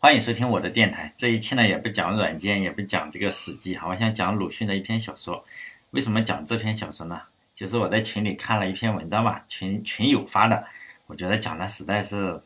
[0.00, 1.12] 欢迎收听我的电台。
[1.16, 5.44] 这一期呢，也不讲软件，也不讲这个史记哈，我想讲鲁迅的一篇小说。
[5.90, 7.20] 为什么讲这篇小说呢？
[7.56, 10.64] 就是我在群里看了一篇文章吧，群群友发的，
[11.08, 12.40] 我觉得讲的实在是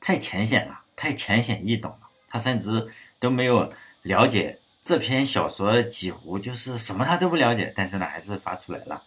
[0.00, 1.98] 太浅显了，太浅显易懂了。
[2.30, 2.88] 他甚至
[3.20, 3.70] 都没有
[4.04, 8.98] 了解这篇小说，几乎就是什么他都不了解，但是呢，还是发出来了。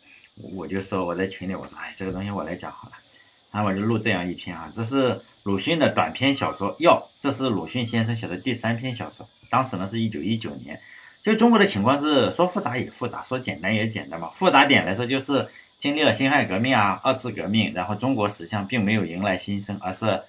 [0.54, 2.96] 我就说我在群里，我说哎，这个东西我来讲好了。
[3.52, 5.20] 然后我就录这样一篇啊，这是。
[5.44, 9.26] 鲁迅的短篇小说《药》，这是鲁迅先生写的第三篇小说。
[9.50, 10.80] 当时呢是一九一九年，
[11.24, 14.28] 就中国的情况是说复杂也复杂，说简单也简单嘛。
[14.28, 15.48] 复杂点来说，就是
[15.80, 20.22] 经历了辛亥革命啊、二次革命，然后中国史上并没有迎来新生，而是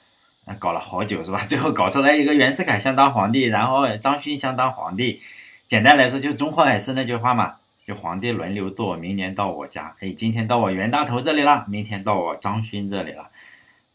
[0.58, 1.44] 搞了好久，是吧？
[1.46, 5.20] 最后搞出来一个袁世凯想当皇帝，然后张勋想当皇帝。
[5.68, 13.28] 简单来说，就中华海是那句话嘛，就皇帝轮流坐，明年到我家，哎，今天到我袁大头这里了，明天到我张勋这里了。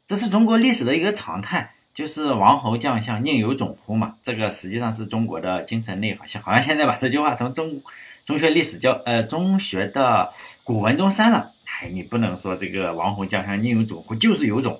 [0.07, 4.15] 这是中国历史的一个常态，就是王侯将相宁有种乎嘛？
[4.23, 6.25] 这个实际上是中国的精神内核。
[6.25, 7.81] 像好像现在把这句话从中
[8.25, 10.31] 中学历史教呃中学的
[10.63, 11.51] 古文中删了。
[11.65, 14.79] 哎，你不能说这个王侯将相宁有种乎，就是有种。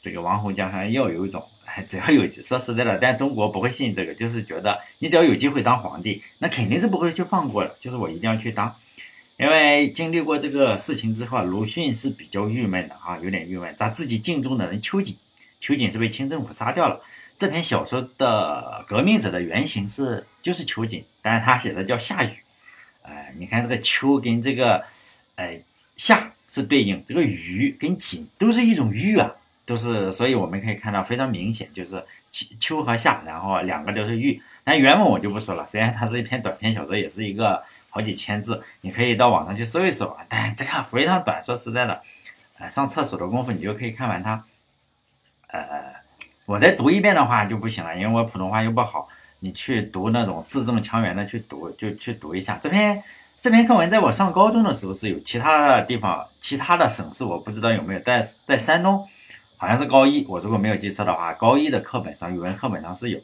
[0.00, 1.42] 这个王侯将相要有种，
[1.86, 8.74] 只要有说实在的，但中国不会信这个，就是觉得你只要有机会当皇帝，那肯定是不会去放过的，就是我一定要去当。
[9.36, 13.74] 因为经历过这个事情之后，鲁迅是比较郁闷的啊，有点郁闷。
[13.76, 15.16] 他自己敬重的人秋瑾，
[15.60, 17.00] 秋瑾是被清政府杀掉了。
[17.36, 22.30] 这篇小说的革命者的原型是就是秋瑾，但是他写的叫夏禹。
[23.02, 24.84] 哎，你看这个秋跟这个
[25.34, 25.60] 哎
[25.96, 29.28] 夏是对应，这个禹跟瑾都是一种玉啊，
[29.66, 32.00] 都是，所以我们可以看到非常明显，就是
[32.60, 34.40] 秋和夏，然后两个都是玉。
[34.62, 37.60] 但原文我就不说了，虽然它是一篇短篇小说，也是一个。
[37.94, 40.26] 好几千字，你可以到网上去搜一搜啊。
[40.28, 42.02] 但这个非常短，说实在的，
[42.58, 44.44] 呃，上厕所的功夫你就可以看完它。
[45.46, 45.62] 呃，
[46.44, 49.08] 我再读一遍的话就不行了，因为我普通话又不好。
[49.38, 53.00] 你去读那种字正腔圆的去读，就去读一下这篇
[53.40, 53.88] 这篇课文。
[53.88, 58.00] 在我上高中的时候是有，其他的地方、其他的省市我不知道有没有。
[58.00, 59.06] 在在山东，
[59.56, 63.20] 好像是高一，我如果没有记错的话，高一的课本上，语文课本上是有。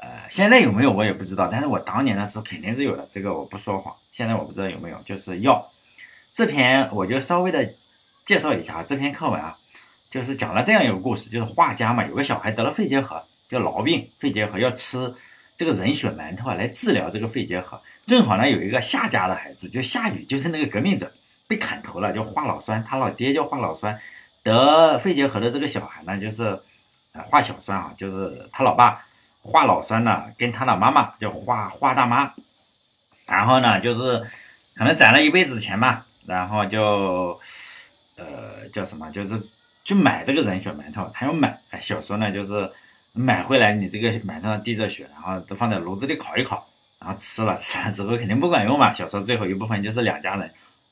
[0.00, 3.94] 呃，现在有没有我也不知道，但是我当年的时候肯定是有的，这个我不说谎。
[4.18, 5.64] 现在我不知道有没有，就是要
[6.34, 7.64] 这篇，我就稍微的
[8.26, 9.56] 介绍一下这篇课文啊，
[10.10, 15.14] 就是讲了这样一个故事，就是画家嘛，有个小孩得了肺结核，叫痨病，肺结核要吃
[15.56, 17.80] 这个人血馒头啊来治疗这个肺结核。
[18.08, 21.08] 正好呢有一个夏家的孩子，就夏禹，就是那个革命者，
[21.46, 23.96] 被砍头了，叫华老栓，他老爹叫华老栓，
[24.42, 26.42] 得肺结核的这个小孩呢就是
[27.12, 29.00] 呃华小栓啊，就是他老爸
[29.42, 32.34] 华老栓呢跟他的妈妈叫华华大妈。
[33.28, 34.18] 然后呢，就是
[34.74, 37.38] 可能攒了一辈子钱嘛，然后就
[38.16, 39.40] 呃叫什么，就是
[39.84, 41.56] 去买这个人血馒头，他要买。
[41.80, 42.68] 小说呢，就是
[43.12, 46.66] 买回来，你这个馒头上滴着血，然后都放在炉子里烤一烤，
[47.00, 48.92] 然后吃了，吃了之后肯定不管用嘛。
[48.94, 50.50] 小说最后一部分就是两家人，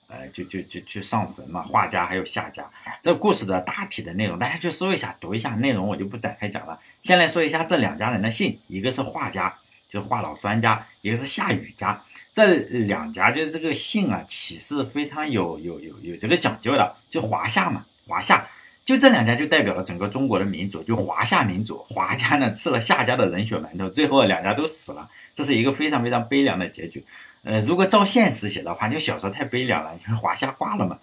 [0.09, 2.65] 呃，就就就去上坟嘛，画家还有夏家。
[3.03, 6.79] 这故事的大体的内容，大家去搜一下，读一下内容，我就不展开讲了。
[7.03, 9.53] 先来说一下这两家人的姓，一个是画家，
[9.91, 12.01] 就是画老栓家，一个是夏雨家。
[12.37, 12.45] 这
[12.85, 18.47] 两家就是这个姓啊，起是非常有有有有这个讲究的，就华夏嘛，华夏
[18.85, 21.79] 就这两家就代表了整个中国的民族，就华夏民族。
[21.89, 27.03] 华家呢吃了夏家的人血馒头，最后两家都死了，这是一个非常非常悲凉的结局。
[27.43, 30.99] 呃，如果照现实写的话，就小说太悲凉了，因为华夏挂了嘛。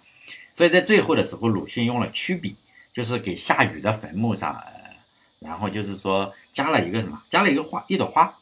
[0.54, 2.54] 所以在最后的时候，鲁迅用了曲笔，
[2.94, 4.72] 就是给夏禹的坟墓上，呃
[5.40, 8.32] 然后就是说加了一个什么，加了一个花，一朵花。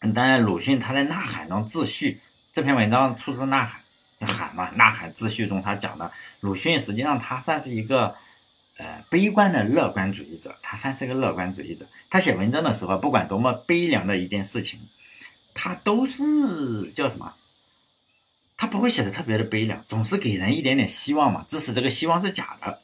[0.00, 2.20] 当然，鲁迅他在《呐喊》中自序，
[2.52, 8.14] 这篇文章出自《呐喊》，喊嘛，《呐喊》自序中他讲的，鲁迅实际上他算是一个
[8.76, 11.86] 呃悲观的乐观主义者，他算是一个乐观主义者。
[12.08, 14.78] 他写文章的时候，不管多么悲凉的一件事情，
[15.54, 17.32] 他都是叫什么？
[18.56, 21.44] 他不会写的特别的悲凉，总是给人一点点希望嘛。
[21.48, 22.80] 即使这个希望是假的，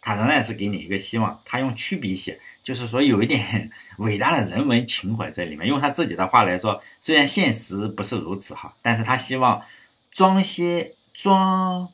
[0.00, 1.40] 他仍然是给你一个希望。
[1.44, 2.40] 他用曲笔写。
[2.64, 5.68] 就是说有一点 伟大的人文情怀在里面。
[5.68, 9.62] 用他自己的话来说，虽然现实不是如此哈，但是他希望
[10.10, 11.86] 装些装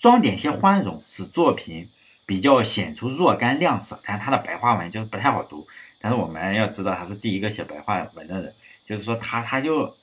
[0.00, 1.86] 装点些宽容，使作品
[2.26, 4.00] 比较显出若干亮色。
[4.04, 5.66] 但他的白话文就是不太好读。
[6.00, 8.52] 但是我们要知道，他是第一个写白话文的人，
[8.86, 9.94] 就是说他他就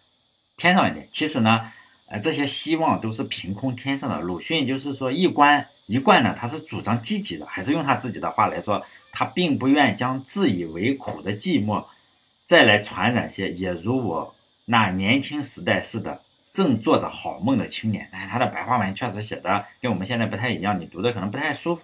[0.56, 1.08] 偏上一点。
[1.10, 1.72] 其实呢，
[2.10, 4.20] 呃，这些希望都是凭空添上的。
[4.20, 8.84] 鲁迅就是说一贯一贯呢，他是主张积极的，还是用他自己的话来说。
[9.12, 11.84] 他并不愿将自以为苦的寂寞
[12.46, 14.34] 再来传染些，也如我
[14.66, 16.20] 那年轻时代似的，
[16.52, 18.08] 正做着好梦的青年。
[18.10, 21.82] 但是他的白话文确实写的跟我们现在不太一样，你读的可能不太舒服。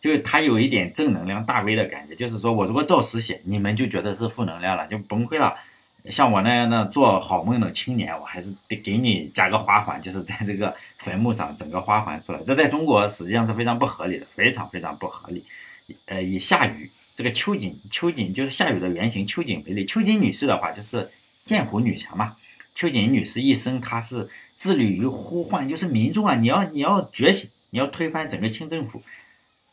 [0.00, 5.54] 就是他有一点正能量大 V 的感觉，就是说我如果照实写，你们就觉得是负能量了，就崩溃了。
[6.10, 12.42] 像我那样的做好梦的青年，我还是得给你加个花环，就是在这个坟墓上整个花环出来。
[12.44, 15.44] 这在中国实际上是非常不合理的，非常非常不合理。
[16.06, 21.08] 呃，以夏雨这个秋瑾，秋瑾就是夏雨的原型秋瑾为例，秋瑾女士的话就是
[21.44, 22.34] 剑湖女侠嘛。
[22.74, 29.02] 秋瑾女士一生她是致力于呼唤，就是民众啊，你要你要觉醒，你要推翻整个清政府。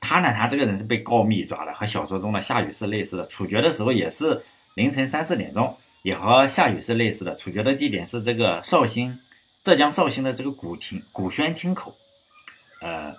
[0.01, 3.25] 她呢，她这个人是被告密抓的，和小说中的夏雨是类似的。
[3.27, 4.41] 处决的时候也是
[4.75, 7.35] 凌晨三四点钟，也和夏雨是类似的。
[7.35, 9.17] 处决的地点是这个绍兴，
[9.63, 11.95] 浙江绍兴的这个古亭古轩亭口。
[12.81, 13.13] 呃，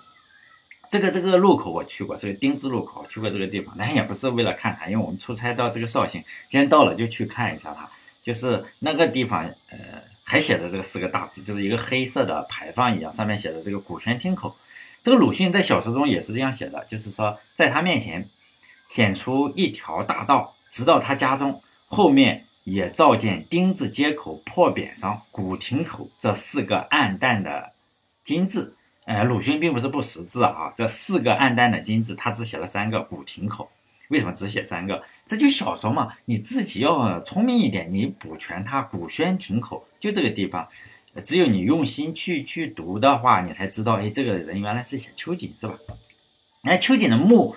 [0.91, 3.73] 这个这个路口我去过，是个丁字路口，去过这个地方。
[3.79, 7.89] 但也不是为了看它，因为我们出差到这个绍兴，今天到了就去看一下它。
[8.21, 9.77] 就是那个地方，呃，
[10.25, 14.53] 还写着这个四个大字，就是一个黑色的牌坊一样，上面写着这个古轩厅口。
[15.01, 18.27] 这个鲁迅在小说中也是这样写的，就是说，在他面前
[18.89, 27.71] 显出一条大道，直到他家中，后面也照见丁字街口破匾上“古亭口”这四个暗淡的
[28.25, 28.75] 金字。
[29.13, 33.69] 呃，鲁迅并不是不识字啊，这四个暗淡的金字，他只写了三个“古亭口”。
[34.07, 35.03] 为什么只写三个？
[35.27, 40.65] 这就小说嘛，你自己要聪明一点，你补全它“古轩亭口”就这个地方。
[41.25, 45.73] 只有你用心去去读的话，你才知道，哎，这个人原来是写秋瑾是吧？
[46.63, 47.53] 哎，秋瑾的墓，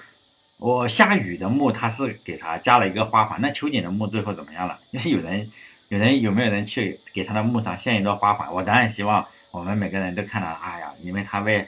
[0.59, 3.41] 我下雨的墓，他是给他加了一个花环。
[3.41, 4.77] 那秋瑾的墓最后怎么样了？
[4.91, 5.49] 因 为有人，
[5.91, 8.53] 有人有没有人去给他的墓上献一朵花环？
[8.53, 9.25] 我当然希望
[9.55, 11.65] 我们每个人都看到，哎呀，因为他为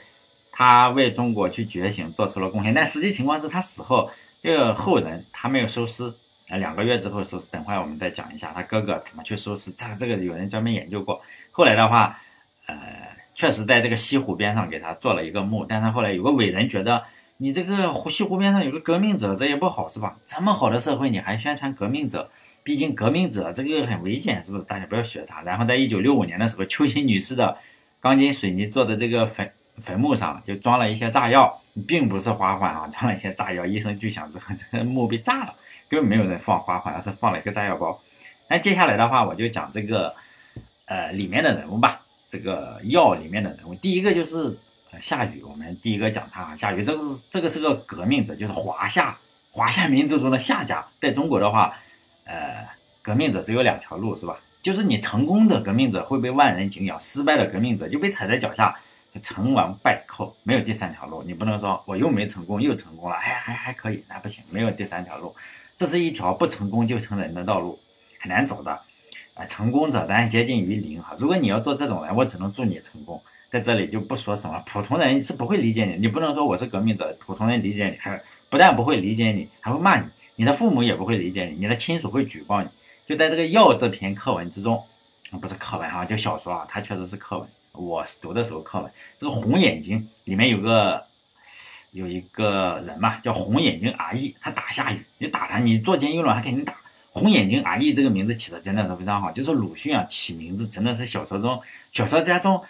[0.51, 2.73] 他为中国去觉醒做出了贡献。
[2.73, 4.11] 但实际情况是他死后，
[4.41, 6.03] 这个后人他没有收尸，
[6.49, 7.39] 呃，两个月之后收。
[7.49, 9.71] 等会我们再讲一下他哥哥怎么去收尸。
[9.71, 11.21] 这个这个有人专门研究过。
[11.51, 12.19] 后来的话，
[12.65, 12.75] 呃，
[13.33, 17.01] 确实在这个西湖边上给他做了一个墓，但是后来有个伟人觉得，
[17.37, 20.17] 你这个湖西湖边上有个革命者，这也不好是吧？
[20.25, 22.29] 这么好的社会你还宣传革命者，
[22.63, 24.63] 毕竟革命者这个很危险，是不是？
[24.65, 25.41] 大家不要学他。
[25.43, 27.57] 然后在一九六五年的时候，秋瑾女士的
[28.01, 35.53] 钢筋水泥做的这个坟坟墓上就装了一些炸药，并不是花环啊，装了一些炸药，一声巨响之后，这 个墓被炸了，
[35.89, 37.99] 根本没有人放花环，而是放了一个炸药包。
[38.49, 40.13] 那接下来的话，我就讲这个。
[40.89, 41.99] 呃，里面的人物吧，
[42.29, 44.57] 这个药里面的人物，第一个就是
[45.03, 49.13] 夏雨，我们第一个讲他啊，夏雨，这个是这个是个革命者，就是华夏
[49.51, 51.77] 华夏民族中的夏家，在中国的话，
[52.23, 52.65] 呃，
[53.01, 54.37] 革命者只有两条路，是吧？
[54.67, 58.75] 就是你成功的革命者会被万人敬仰，失败的革命者就被踩在脚下，
[59.23, 61.23] 成王败寇，没有第三条路。
[61.25, 65.33] 你不能说我又没成功，又成功了，哎，还还可以，那不行，没有第三条路，
[65.77, 67.79] 这是一条不成功就成人的道路，
[68.19, 68.77] 很难走的。
[69.35, 71.15] 啊，成功者当然接近于零哈。
[71.17, 73.21] 如果你要做这种人，我只能祝你成功。
[73.49, 75.95] 在这里就不说什么，普通人是不会理解你。
[75.95, 80.05] 你不能说我是革命者，普通人理解你，还不但不会理解你，还会骂你。
[80.35, 82.67] 你的父母也不会理解你，你的亲属会举报你。
[83.07, 84.77] 就在这个《药》这篇课文之中，
[85.41, 87.47] 不是课文哈，就小说啊，它确实是课文。
[87.71, 91.01] 我读的时候课文，这个红眼睛里面有个
[91.93, 96.75] 有一个人嘛，叫红眼睛阿义，他打下雨，你打他，你作奸淫乱还肯定打。
[97.11, 101.57] 红眼睛阿义这个名字起的真的是非常好，就是鲁迅啊起名字真的是小说中
[101.93, 102.61] 小说家中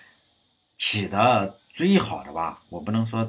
[0.77, 2.61] 起的最好的吧。
[2.69, 3.27] 我不能说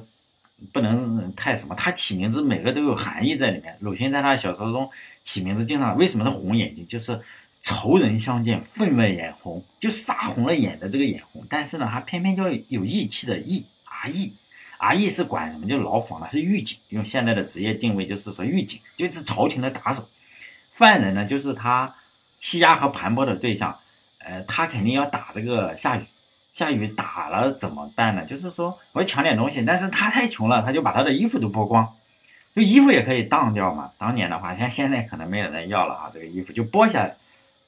[0.75, 3.75] 不能太什么，他起名字每个都有含义在里面。
[3.81, 4.91] 鲁迅在他小说中
[5.29, 6.87] 起名字经常为什么是红眼睛？
[6.89, 7.21] 就是
[7.63, 11.45] 仇人相见分外眼红，就杀红了眼的这个眼红。
[11.51, 14.33] 但是呢，他偏偏叫有义气的义阿义，
[14.79, 15.67] 阿义是管什么？
[15.67, 16.79] 就牢房的，是狱警。
[16.89, 20.09] 用现在的职业定位就是说狱警，就是朝廷的打手。
[20.73, 21.95] 犯人呢，就是他
[22.41, 23.77] 欺压和盘剥的对象，
[24.21, 26.05] 呃，他肯定要打这个夏雨，
[26.55, 28.25] 夏雨打了怎么办呢？
[28.25, 31.87] 就是说我要抢点东西，但是他太穷了，他就把他的衣服都剥光，
[32.59, 33.89] 就衣服也可以当掉嘛。
[33.99, 37.09] 当年的话，像现在可能没有人要了啊，这个衣服就剥下，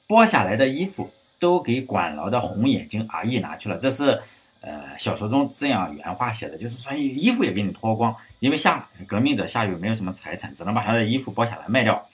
[0.05, 3.77] 剥下来的衣服都给管牢的红眼睛阿义拿去了。
[3.77, 4.21] 这是
[4.59, 12.05] 呃小说中这样原话写的，就是说衣服也给你脱光，因为下革命者下雨没有什么财产，只能把他的衣服剥下来卖掉。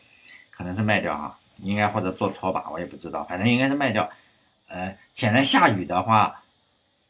[0.52, 4.10] 可能是卖掉哈，应该或者做拖把，我也不知道，反正应该是卖掉。
[4.70, 6.44] 呃，显然下雨的话，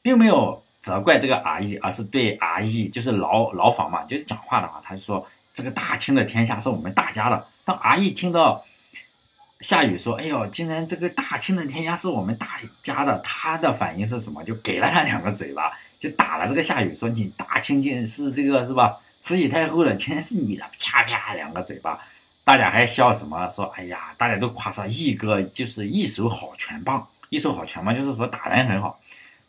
[0.02, 5.26] 并没有责怪这个阿义，而是对阿义就是牢牢房嘛，就是讲话的话，他就说
[5.58, 7.44] 这个大清的天下是我们大家的。
[7.66, 8.64] 当阿义听到
[9.62, 14.44] 夏雨说，哎呦，竟然这个大清的天下是我们大家的，他的反应是什么？
[14.44, 18.96] 就给了他两个嘴巴，就打了这个夏雨，说你大清竟是这个是吧？
[19.24, 22.00] 慈禧太后的，竟然是你的，啪啪两个嘴巴。
[22.44, 23.52] 大家还笑什么？
[23.56, 29.00] 说哎呀，大家都夸说义哥就是一手好拳棒，一手好拳棒就是说打人很好。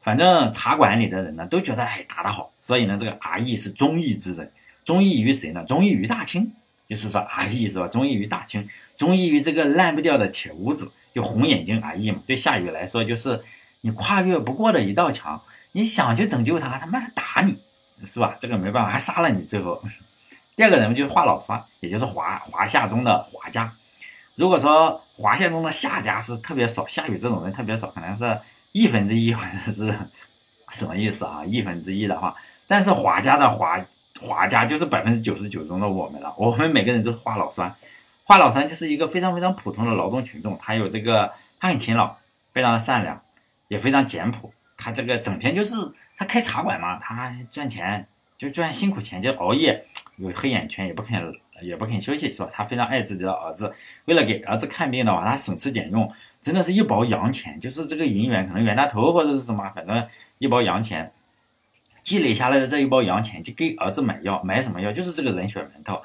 [0.00, 4.50] 反正茶馆里的人呢都觉得哎打得好，所以呢这个阿义是忠义之人。
[4.88, 5.62] 忠义于谁呢？
[5.68, 6.50] 忠义于大清，
[6.88, 7.86] 就是说阿义是吧？
[7.86, 8.66] 忠义于大清，
[8.96, 12.18] 忠义于这个烂不掉的铁屋子，就红眼睛阿义嘛。
[12.26, 13.38] 对夏禹来说，就是
[13.82, 15.38] 你跨越不过的一道墙，
[15.72, 17.54] 你想去拯救他，他妈的打你，
[18.06, 18.34] 是吧？
[18.40, 19.44] 这个没办法，还杀了你。
[19.44, 19.78] 最后，
[20.56, 23.70] 第二个人就是华老栓，也就是华华夏中的华家。
[24.36, 28.38] 如果说华夏中的夏家是特别少，夏禹这种人特别少，可能是
[28.72, 29.94] 亿分之一或者是
[30.72, 31.44] 什么意思啊？
[31.44, 32.34] 亿分之一的话，
[32.66, 33.78] 但是华家的华。
[34.20, 37.72] 华家就是百分之九十九中的我们了，我们每个人都是华老栓。
[38.24, 42.14] 华老栓就是一个非常非常普通的劳动群众，他有这个，他很勤劳，
[42.52, 43.20] 非常的善良，
[43.68, 44.52] 也非常简朴。
[44.76, 45.74] 他这个整天就是
[46.16, 48.06] 他开茶馆嘛，他赚钱
[48.36, 49.84] 就赚辛苦钱，就熬夜，
[50.16, 51.20] 有黑眼圈，也不肯
[51.62, 52.50] 也不肯休息，是吧？
[52.52, 53.72] 他非常爱自己的儿子，
[54.04, 60.06] 为了给儿子看病的话，他省吃俭用，真的是一包洋钱，就是这个银元，可能袁大头或者是什么，反正
[60.38, 61.10] 一包洋钱。
[62.08, 64.90] 积累下来的这一包洋钱，就给儿子买药，买什么药？
[64.90, 66.00] 就是这个人血馒头。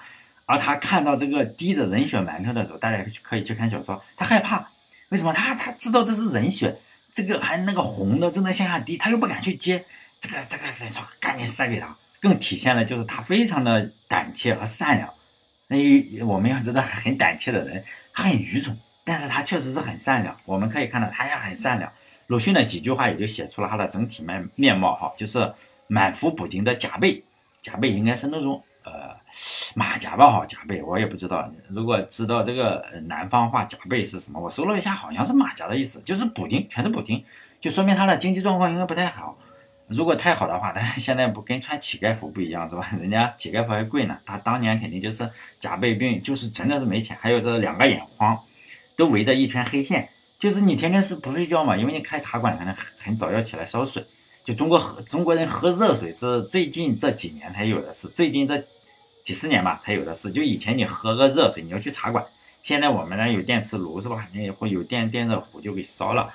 [0.45, 4.67] 而他看到这个滴着人血馒头的时候，大家可以去看小说，他害怕，
[5.11, 5.31] 为什么？
[5.31, 6.75] 他他知道这是人血，
[7.13, 9.81] 这个还那个红的正在向下滴，他又不敢去接，
[10.19, 15.09] 这个这个人说赶紧塞给他，更体现了就是他非常的胆怯和善良。
[15.69, 15.77] 那
[16.25, 17.81] 我们要知道，很胆怯的人，
[18.13, 20.35] 他很愚蠢，但是他确实是很善良。
[20.45, 21.89] 我们可以看到，他也很善良。
[22.27, 25.49] 鲁迅的几句话也就写出了他的整体面面貌哈，就是。
[25.93, 27.23] 满腹补丁的甲背，
[27.61, 29.15] 甲背应该是那种呃
[29.75, 31.47] 马甲吧哈，甲背我也不知道。
[31.69, 37.23] 如果知道这个南方话甲背是什么，我搜了一下，好像是马甲的意思，就是补丁，全是补丁，
[37.61, 39.37] 就说明他的经济状况应该不太好。
[39.87, 42.89] 如果太好的话， 他现在不跟穿乞丐服不一样是吧？
[42.99, 47.15] 人家乞丐服还贵呢，他当年肯定就是甲背病，就是真的是没钱。
[47.21, 48.35] 还有这两个眼眶
[48.97, 50.09] 都围着一圈黑线，
[50.39, 52.73] 就是你天天是不睡觉嘛，因为你开茶馆可能
[53.03, 54.03] 很早要起来烧水。
[54.45, 58.61] 就中国喝中国人喝热水是最近这几年才有的事，最近这
[59.23, 60.29] 几十年吧才有的事。
[60.31, 62.23] 就以前你喝个热水，你要去茶馆，
[62.61, 64.17] 现在我们呢有电磁炉是吧？
[64.17, 66.29] 肯定也会有电电热壶就给烧了。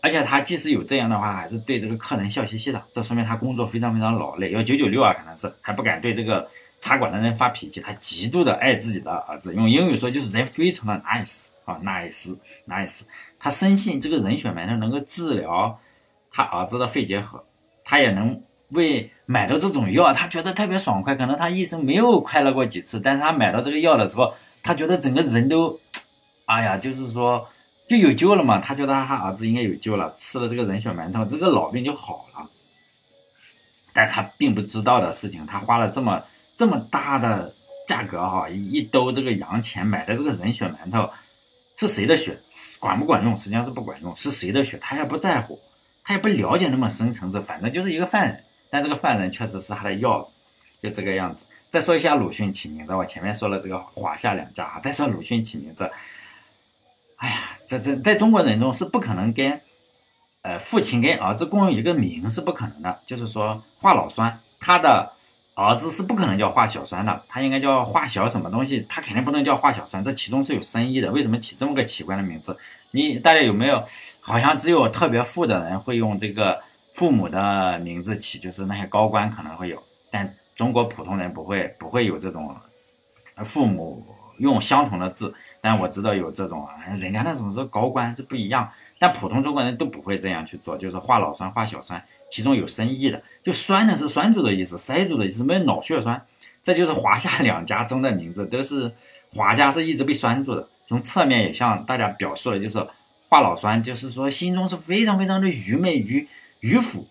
[0.00, 6.48] 而且他即使有这样的话，还是对这个客人笑嘻嘻的，这说明他工作非常非常劳累，要九九六啊，可能是还不敢对这个
[6.78, 7.80] 茶馆的人发脾气。
[7.80, 12.36] 他极度的爱自己的儿子，用英语说就是人非常的 nice 啊，nice
[12.68, 13.00] nice。
[13.40, 15.80] 他深信这个人血馒头能够治疗
[16.30, 17.44] 他儿子的肺结核。
[17.90, 18.38] 他也能
[18.72, 21.14] 为买到这种药，他觉得特别爽快。
[21.16, 25.80] 可能他一生没有快乐过几次，但是他买到这个药的时候，他觉得整个人都，
[26.44, 27.48] 哎呀，就是说
[27.88, 28.60] 就有救了嘛。
[28.60, 32.46] 他觉得他儿子应该有救了，吃了这个人血馒头，这个老病就好了。
[33.94, 36.22] 但他并不知道的事情，他花了这么
[36.58, 37.50] 这么大的
[37.88, 41.10] 价格哈，一兜这个洋钱买的这个人血馒头，
[41.78, 42.36] 是谁的血？
[42.78, 43.34] 管不管用？
[43.34, 44.14] 实际上是不管用。
[44.14, 44.76] 是谁的血？
[44.78, 45.58] 他也不在乎。
[46.08, 50.26] 他也不了解那么深层次，反正就是一个犯人，但这个犯人确实是他的药，
[50.82, 51.44] 就这个样子。
[51.68, 55.90] 再说一下鲁迅起名字，我前面说了这个华夏两家啊，再说鲁迅起名字，
[57.16, 59.60] 哎呀，这这在中国人中是不可能跟，
[60.40, 62.98] 呃，父亲跟儿子共用一个名是不可能的。
[63.06, 65.12] 就是说华老栓，他的
[65.56, 71.12] 儿子是不可能叫华小栓的，他应该叫华小什么东西，他肯定不能叫华小栓，这其中是有深意的。
[71.12, 72.56] 为什么起这么个奇怪的名字？
[72.92, 73.86] 你大家有没有？
[74.28, 76.58] 好像只有特别富的人会用这个
[76.94, 82.54] 父母的名字起，就是那些高官可能会有，但中国普通人不会，不会有这种
[83.36, 84.04] 父母
[84.38, 85.34] 用相同的字。
[85.62, 93.22] 但我知道有这种，人家那种是高官是不一样，但普通中国人都不会这样去做，就是画老栓、画小栓，其中有深意的。
[93.42, 96.22] 就栓呢是栓住的意思，塞住的意思，没有脑血栓。
[96.62, 98.92] 这就是华夏两家中的名字，都是
[99.34, 100.68] 华家是一直被栓住的。
[100.86, 102.86] 从侧面也向大家表述了，就是。
[103.28, 106.26] 华老栓就是说，心中是非常非常的愚昧、愚
[106.60, 107.06] 愚腐，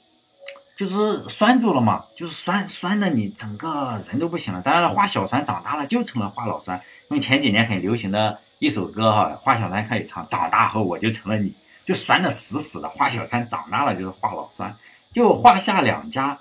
[0.75, 4.59] 就是拴住了嘛，就是拴拴的你整个人都不行了。
[4.59, 6.81] 当然了，华小栓长大了就成了华老栓，
[7.12, 11.53] 用前几年很流行的一首歌哈，华小栓可以唱，长大后我就成了你，
[11.86, 12.89] 就拴的死死的。
[12.89, 14.75] 华小栓长大了就是华老栓，
[15.13, 16.39] 就画下两家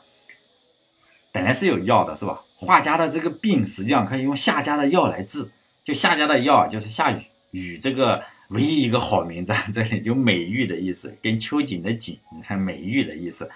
[1.32, 2.40] 本来是有药的，是吧？
[2.56, 5.50] 画家的这个病实际上可以用夏家的药来治，
[5.84, 8.22] 就夏家的药就是下雨雨这个。
[8.48, 13.50] 唯一一个好名字， 这里就美玉的意思，跟秋瑾的瑾，你看美玉的意思，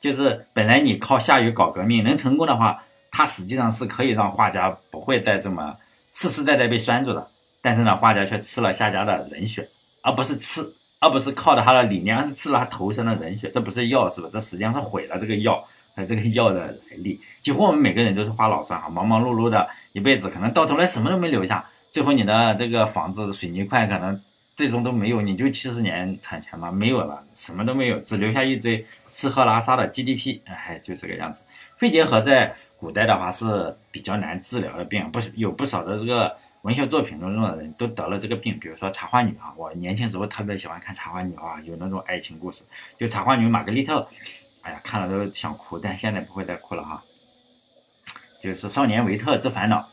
[0.00, 5.74] 就是本来你靠夏禹搞革命能成功的话，他实际上是可以让画家不会再这么
[6.14, 7.26] 世世代代被拴住的。
[7.60, 9.66] 但是呢，画家却吃了夏家的人血，
[10.02, 10.64] 而不是吃，
[11.00, 13.50] 而不是靠着他的理念，而是吃了他头上的人血。
[13.50, 14.28] 这不是药，是吧？
[14.32, 15.56] 这实际上是毁了这个药
[15.96, 17.18] 和这个药的来历。
[17.42, 24.20] 几乎我们每个人都是花老算哈，忙忙碌碌的一辈子，可能到头来什么都没留下，最后你的这个房子水泥块可能。
[24.56, 31.42] 最终都没有，你就七十年产权吗，没有了，什么都没有，只留下一堆吃喝拉撒的 GDP，哎，就这个样子。
[31.76, 42.64] 肺结核在古代的话是比较难治疗的病，不是有不少的这个文学作品中的人都得了这个病，比如说茶花女啊，我年轻时候特别喜欢看茶花女啊，有那种爱情故事，
[42.98, 44.08] 就茶花女玛格丽特，
[44.62, 47.02] 哎呀，看了都想哭，但现在不会再哭了哈。
[48.42, 49.86] 就是少年维特之烦恼，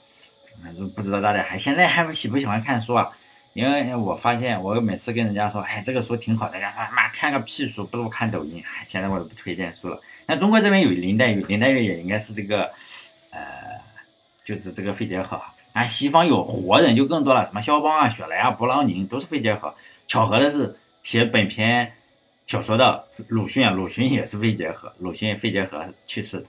[0.64, 3.12] 嗯，不知道大家还现在还喜不喜欢看书啊？
[3.54, 8.62] 因为我发现，我每次跟人家说，哎，这个书挺好，的，人家说，妈看个屁书，不如看抖音。
[8.66, 10.00] 哎，现在我都不推荐书了。
[10.28, 12.64] 那中国这边有林黛玉，林黛玉也应该是这个，
[13.32, 13.40] 呃，
[14.44, 15.40] 就是这个肺结核。
[15.74, 19.74] 啊，西方有活人就更多了，什么肖邦啊、雪莱啊、勃朗宁都是肺结核。
[20.08, 21.92] 巧合的是，写本篇
[22.48, 26.44] 小说的鲁迅啊，鲁迅也是肺结核，鲁迅肺结核去世。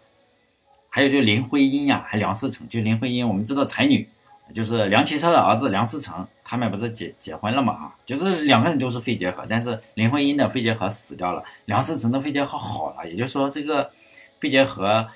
[0.88, 4.08] 还有就林徽因呀，还梁思成，就林徽因，我们知道才女。
[4.54, 7.72] 就是梁启超的儿子梁思成，他们不是结结婚了嘛？
[7.72, 13.08] 啊，就是两个人都是肺结核，但是林徽因的肺结核死掉了，梁思成的肺结核好了。
[13.08, 13.90] 也就是说，这个
[14.38, 15.08] 肺结核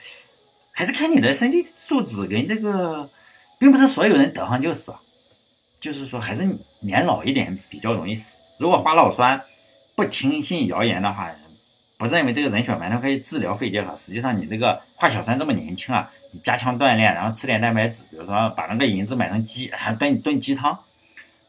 [0.73, 3.09] 还是看你的身体素质跟这个，
[3.61, 4.93] 并不是所有人得上就死，
[5.79, 6.49] 就是说还是
[6.81, 8.37] 年老一点比较容易死。
[8.59, 9.41] 如果花老酸
[9.95, 11.31] 不听信谣言的话，
[11.99, 16.11] 不认为这个人血馒头可以治疗肺结核，实际上你这个华小川这么年轻啊。
[16.31, 20.79] 你加强锻炼，然后吃点蛋白质，比如说把那个银子买成鸡，还炖炖鸡汤，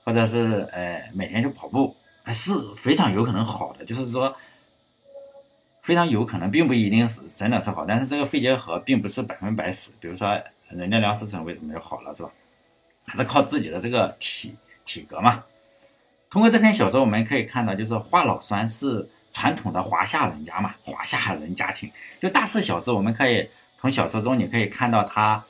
[0.10, 2.52] 或者是呃每天去跑步还，是
[2.82, 3.86] 非常有可能好的。
[3.86, 4.36] 就是说，
[5.84, 9.92] 非常有可能，并不一定是真的是好，但是这个肺结核并不是百分百死。
[10.00, 10.36] 比如说，
[10.70, 12.32] 人家梁思成为什么就好了，是吧？
[13.06, 15.44] 还是靠自己的这个体体格嘛。
[16.32, 23.48] 通过这篇小说，我们可以看到，就是华老栓是传统的华夏人家嘛，华夏人家庭，就大事小事，我们可以。
[23.82, 25.42] 从小说中你可以看到他，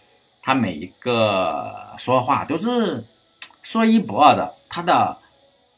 [0.44, 3.04] 他每一个说话都是
[3.70, 4.52] 说一不二的。
[4.68, 5.16] 他的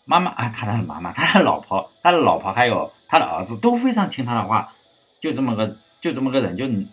[0.06, 4.72] 妈妈啊，他的妈妈，他的老婆，他的老婆还有他的儿子都非常听他的话。
[5.20, 5.68] 就这么个，
[6.00, 6.88] 就这么个人，就嗯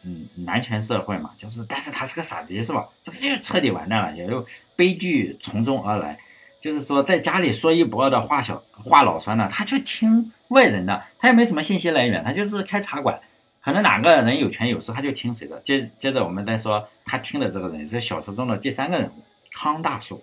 [0.45, 2.85] 男权社会嘛，就是，但是他是个傻逼，是吧？
[3.05, 6.19] 这个就彻底完蛋了，也就悲剧从中而来。
[6.61, 13.17] 就是说，在家里说一不二的话小话老酸呢，他就听外人的，他也没什么信息来源，他就是开茶馆。
[13.63, 15.61] 可能哪个人有权有势，他就听谁的。
[15.61, 20.23] 接接着我们再说，他听的这个人是小说中的第三个人物康大叔。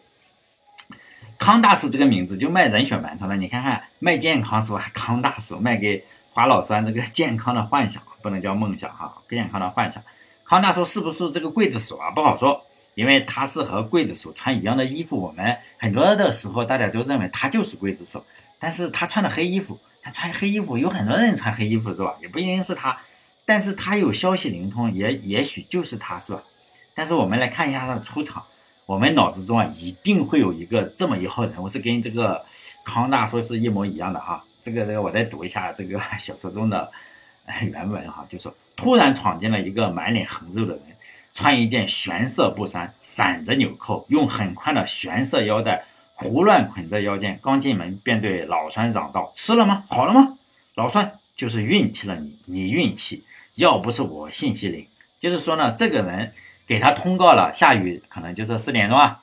[1.37, 3.35] 康大叔这个名字就卖人血馒头了。
[3.35, 10.01] 你看看卖健康是吧康大叔，卖给华老栓这个健康的幻想，不能叫梦想哈，健康的幻想。
[10.43, 12.11] 康大叔是不是这个刽子手啊？
[12.11, 12.61] 不好说，
[12.93, 15.17] 因为他是和刽子手穿一样的衣服。
[15.17, 18.23] 我们很多的时候大家都认为他就是刽子手，
[18.59, 22.13] 但是他穿的黑衣服，他穿黑衣服有很多人穿黑衣服是吧？
[22.21, 22.95] 也不一定是他。
[23.47, 26.39] 但是他有消息灵通，也也许就是他是吧？
[26.95, 28.41] 但是我们来看一下他的出场，
[28.85, 32.43] 我们脑子中啊一定会有一个这么一号人物，是跟这个
[32.83, 34.43] 康大叔是一模一样的哈。
[34.61, 36.91] 这个这个我再读一下这个小说中的
[37.61, 40.83] 原文哈，就说突然闯进了一个满脸横肉的人，
[41.33, 47.39] 穿一件玄色布衫，散着纽扣，用很宽的玄色腰带胡乱捆在腰间。
[47.41, 49.83] 刚进门便对老栓嚷道：“吃了吗？
[49.87, 50.37] 好了吗？”
[50.75, 53.23] 老栓就是运气了，你你运气。
[53.55, 54.85] 要不是我信息灵，
[55.21, 56.33] 就是说呢，这个人
[56.67, 59.19] 给他通告了下雨，可能就是四点钟啊，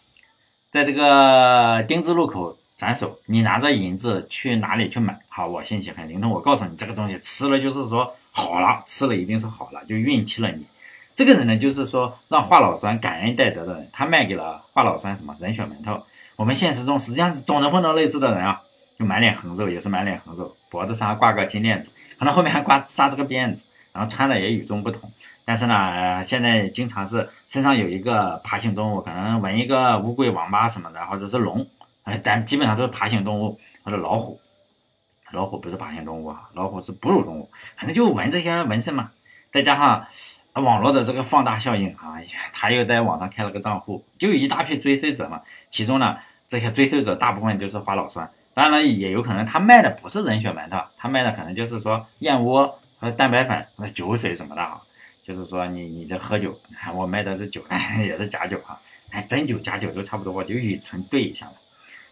[0.70, 3.18] 在这个丁字路口斩首。
[3.26, 5.18] 你拿着银子去哪里去买？
[5.28, 10.64] 好，我信息很灵通，我告诉你，这个东西吃了就是说好了，吃了一定是好了，就运气了你。
[11.16, 16.00] 这个人呢，就是说让华老栓感恩戴德的人，他卖给了华老栓什么人血馒头。
[16.36, 18.60] 我们现实中实际上是总能碰到类似的人啊，
[18.98, 23.64] 就满脸横肉，也是满脸横肉，脖子上挂个金链子，可能后面还挂扎着个辫子。
[23.94, 25.12] 然后穿的也与众不同，
[25.44, 31.66] 但是呢，现在经常是身上有一个爬行动物，可能纹一个乌龟、王八什么的，或者是龙，
[32.04, 34.40] 哎，但基本上都是爬行动物或者老虎。
[35.32, 39.10] 老虎不是爬行动物啊，老虎是哺乳动物，反正就纹这些纹身嘛。
[39.52, 40.06] 再加上
[40.62, 42.20] 网络的这个放大效应啊，
[42.52, 45.40] 他又在网上开了个账户，就有一大批追随者嘛。
[45.70, 46.16] 其中呢，
[46.48, 52.72] 这些追随者大部分就是花老栓，当然了，也有可能他卖的不是人血馒头，他卖的可能就是说燕窝。
[53.02, 54.80] 和蛋白粉、酒水什么的啊，
[55.24, 56.58] 就是说你你这喝酒，
[56.94, 57.62] 我卖的是酒，
[58.04, 58.78] 也是假酒哈，
[59.10, 61.52] 哎，真酒假酒都差不多，我就以纯兑一下了。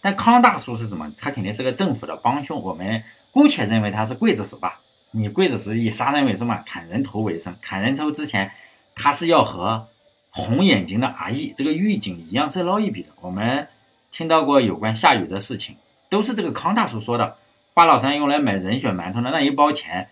[0.00, 1.12] 但康大叔是什么？
[1.18, 4.78] 他肯定是个政府的帮凶，我们姑且认为他是刽子手吧。
[5.12, 7.54] 你刽子手以杀人为生嘛，砍人头为生。
[7.60, 8.50] 砍人头之前，
[8.94, 9.88] 他是要和
[10.30, 13.08] 红眼睛的阿义这个狱警一样是捞一笔的。
[13.20, 13.66] 我们
[14.12, 15.74] 听到过有关夏雨的事情，
[16.08, 17.36] 都是这个康大叔说的。
[17.74, 20.08] 花老三用来买人血馒头的那一包钱。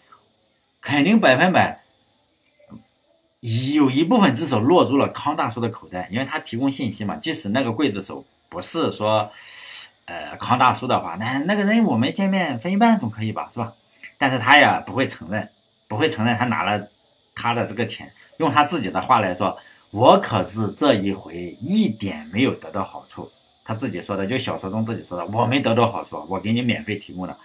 [0.80, 1.80] 肯定百分百
[3.40, 7.14] 有一部分之手落入了康大叔的口袋，因为他提供信息嘛。
[7.16, 9.31] 即使那个刽子手不是说，
[10.07, 13.72] 呃，康大叔的话，那那个人我们见面分一半总可以吧，是吧？
[14.18, 15.48] 但是他也不会承认，
[15.87, 16.88] 不会承认他拿了
[17.37, 19.57] 他的这个钱用他自己的话来说，
[19.92, 23.31] 我可是这一回一点没有得到好处。
[23.64, 27.37] 他自己说的，就小说中自己说的，我没得到好处，我给你免费提供的。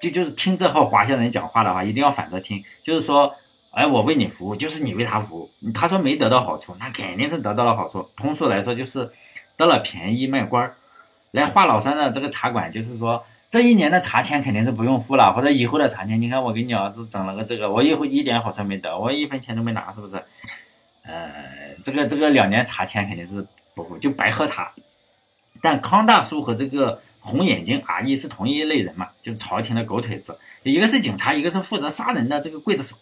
[0.00, 3.34] 就就是听这号华夏人讲话的话，一定要反着听，就是说，
[3.74, 5.50] 哎，我为你服务，就是你为他服务。
[5.72, 8.08] 他说没得到好处，那肯定是得到了好处。
[8.16, 9.10] 通俗来说，就是
[9.56, 10.74] 得了便宜卖官儿。
[11.32, 20.22] 来华老山的这个茶馆，就是说这一年的茶钱肯定是不用付了，或者以后的茶钱，你看我给你儿子整了个这个，我以后一点好处没得，我一分钱都没拿，是不是？
[21.04, 21.30] 呃，
[21.84, 24.70] 这个这个两年茶钱肯定是不付，就白喝茶。
[25.60, 32.94] 但康大叔和这个红眼睛阿姨是同一类人嘛，就是朝廷的狗腿子，一个是警察，一个是负责杀人的这个刽子手。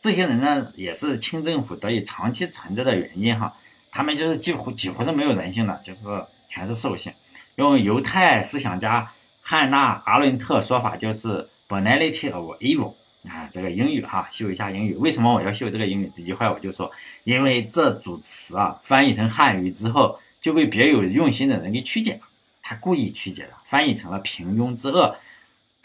[0.00, 3.52] 这些人呢，也是清政府得以长期存在的原因哈。
[3.90, 6.00] 他们就是几乎几乎是没有人性的，就是
[6.48, 7.12] 全是兽性。
[7.56, 9.10] 用犹太思想家
[9.42, 12.94] 汉娜阿伦特说法，就是 banality of evil
[13.28, 13.48] 啊。
[13.52, 14.94] 这个英语哈，秀一下英语。
[14.96, 16.10] 为什么我要秀这个英语？
[16.16, 16.90] 一句话我就说，
[17.24, 20.18] 因为这组词啊，翻译成汉语之后。
[20.40, 22.20] 就被别有用心的人给曲解了，
[22.62, 25.16] 他故意曲解的，翻译成了平庸之恶。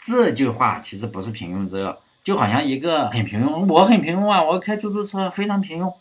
[0.00, 5.94] 这句话其实不是平庸之恶，就好像一个很平庸，我很平庸啊，我开出租车非常平庸，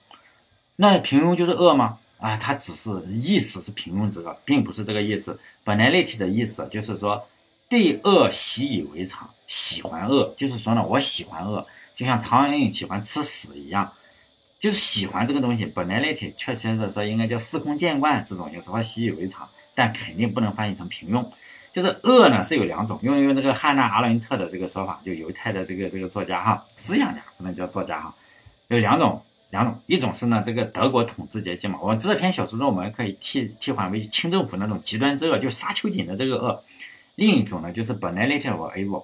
[0.78, 2.00] 那平庸就是恶吗？
[2.20, 5.38] 啊，他只是意思是平庸之恶，并不是这个意思。
[5.66, 7.22] 本来立体的意思就是说
[7.70, 13.92] 对恶习以为常，喜欢恶，就是说呢，我喜欢恶，就像苍蝇喜欢吃屎一样。
[14.62, 21.22] 就是喜欢这个东西，本来那体确切的说应该叫司空见惯，这种有时候习以为常，但肯定不能翻译成平庸。
[21.74, 28.14] 就是恶呢是有两种，用用这个汉娜阿伦特的这个说法，就犹太的这个这个作家哈，思想家不能叫作家哈，
[28.68, 36.64] 有两种两种，一种是呢这个德国统治阶级嘛，我这篇小说中我们可以替替换为清政府那种极端之恶，就杀秋瑾的这个恶。
[37.16, 39.04] 另一种呢就是本来那体或 evil，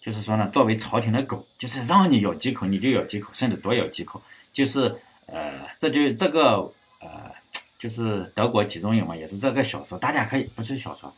[0.00, 4.20] 就是说呢作为朝廷的狗，就是让你咬几口你就咬几口，甚至多咬几口。
[4.52, 4.92] 就是
[5.26, 6.56] 呃，这就这个
[7.00, 7.30] 呃，
[7.78, 11.12] 就是德国集中营嘛，也是这个小说，大家可以不是小说，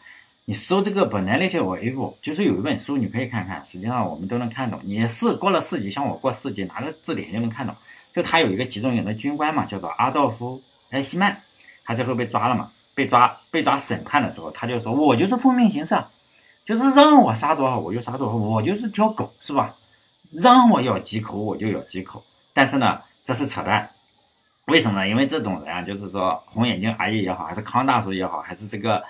[0.51, 4.81] 你搜这个本来那些我 F，就是有一本书，你可以看看，实际上我们都能看懂。
[4.83, 7.73] 你是过了四级，像我过四级，拿着字典就能看懂。
[8.13, 10.61] 就他有一个集中营的军官嘛，叫做阿道夫
[10.91, 11.41] 埃希曼，
[11.85, 15.97] 他最后被抓了嘛，被抓被抓审判的时候，他就说我就是奉命行事，
[16.67, 19.73] 就是让我杀多少我就杀多少，我就是条狗是吧？
[20.33, 22.21] 让我咬几口我就咬几口，
[22.53, 22.99] 但是呢。
[23.25, 23.89] 这是扯淡，
[24.65, 25.09] 为什么呢？
[25.09, 29.01] 因为这种人啊，就是说红眼睛阿姨也好，还是康大叔也好，还是这个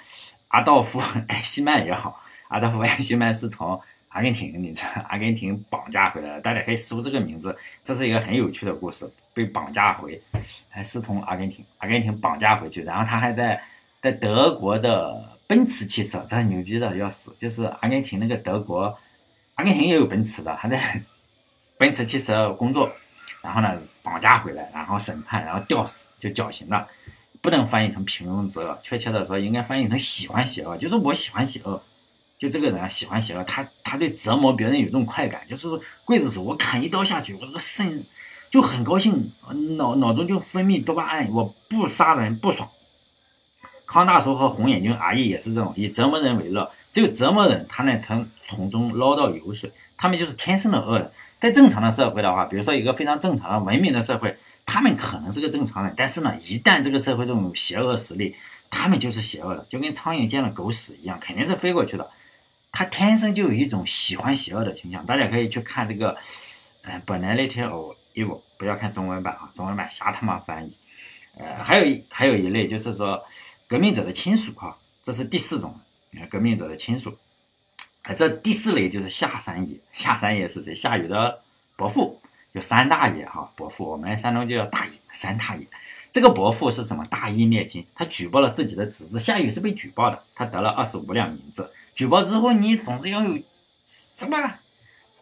[0.51, 9.09] 阿道夫 埃希曼也好，阿道夫 埃希曼是从阿根廷，你知道， 阿根廷绑架回来的，大家可以搜这个名字，这是一个很有趣的故事。
[9.33, 10.21] 被绑架回，
[10.69, 13.63] 还是从阿根廷，阿根廷绑架回去，然后他还在
[14.03, 18.99] 在德国的奔驰汽车，这牛逼的要死，就是阿根廷那个德国，
[19.55, 21.01] 阿根廷也有奔驰的，还在
[21.79, 22.91] 奔驰汽车工作。
[23.41, 26.87] 然后呢，绑架回来，然后审判，然后吊死，就绞刑了。
[27.41, 30.77] 不能翻译成平庸之恶，确切的说，应该翻译成喜欢邪恶。
[30.77, 31.83] 就是我喜欢邪恶，
[32.39, 35.41] 就这个人喜欢邪恶，他他对折磨别人有这种快感。
[35.49, 35.67] 就是
[36.07, 38.05] 刽子手，我砍一刀下去，我这个肾
[38.51, 39.31] 就很高兴，
[39.77, 42.69] 脑脑中就分泌多巴胺，我不杀人不爽。
[43.87, 49.71] 康大叔和红眼睛阿姨也是这种，以折磨人为乐，只有折磨人，他能从从中捞到油水。
[49.97, 51.11] 他们就是天生的恶人。
[51.41, 54.37] 在正常的社会的话，比如说一个非常正常的文明的社会，
[54.73, 58.37] 他们可能是个正常人，但是呢，一旦这个社会中有邪恶势力，
[58.71, 62.09] 他们就是邪恶的，就跟苍蝇见了狗屎一样，肯定是飞过去的。
[62.71, 65.05] 他天生就有一种喜欢邪恶的倾向。
[65.05, 66.17] 大家可以去看这个，
[66.85, 70.73] 嗯，本来那天哦，有不要看中文版啊，中文版瞎他妈翻译。
[71.37, 73.21] 呃，还有一还有一类就是说
[73.67, 75.75] 革命者的亲属哈，这是第四种，
[76.31, 77.13] 革命者的亲属。
[78.17, 80.73] 这第四类就是夏三爷，夏三爷是谁？
[80.77, 81.43] 夏雨的
[81.75, 82.23] 伯父，
[82.55, 83.51] 就三大爷哈。
[83.57, 85.67] 伯父，我们山东就叫大爷，三大爷。
[86.13, 87.07] 这个伯父是什么？
[87.09, 89.21] 大义灭亲，他举报了自己的侄子。
[89.21, 91.71] 夏禹是被举报的，他得了二十五两银子。
[91.95, 93.39] 举报之后，你总是要有
[93.87, 94.55] 什么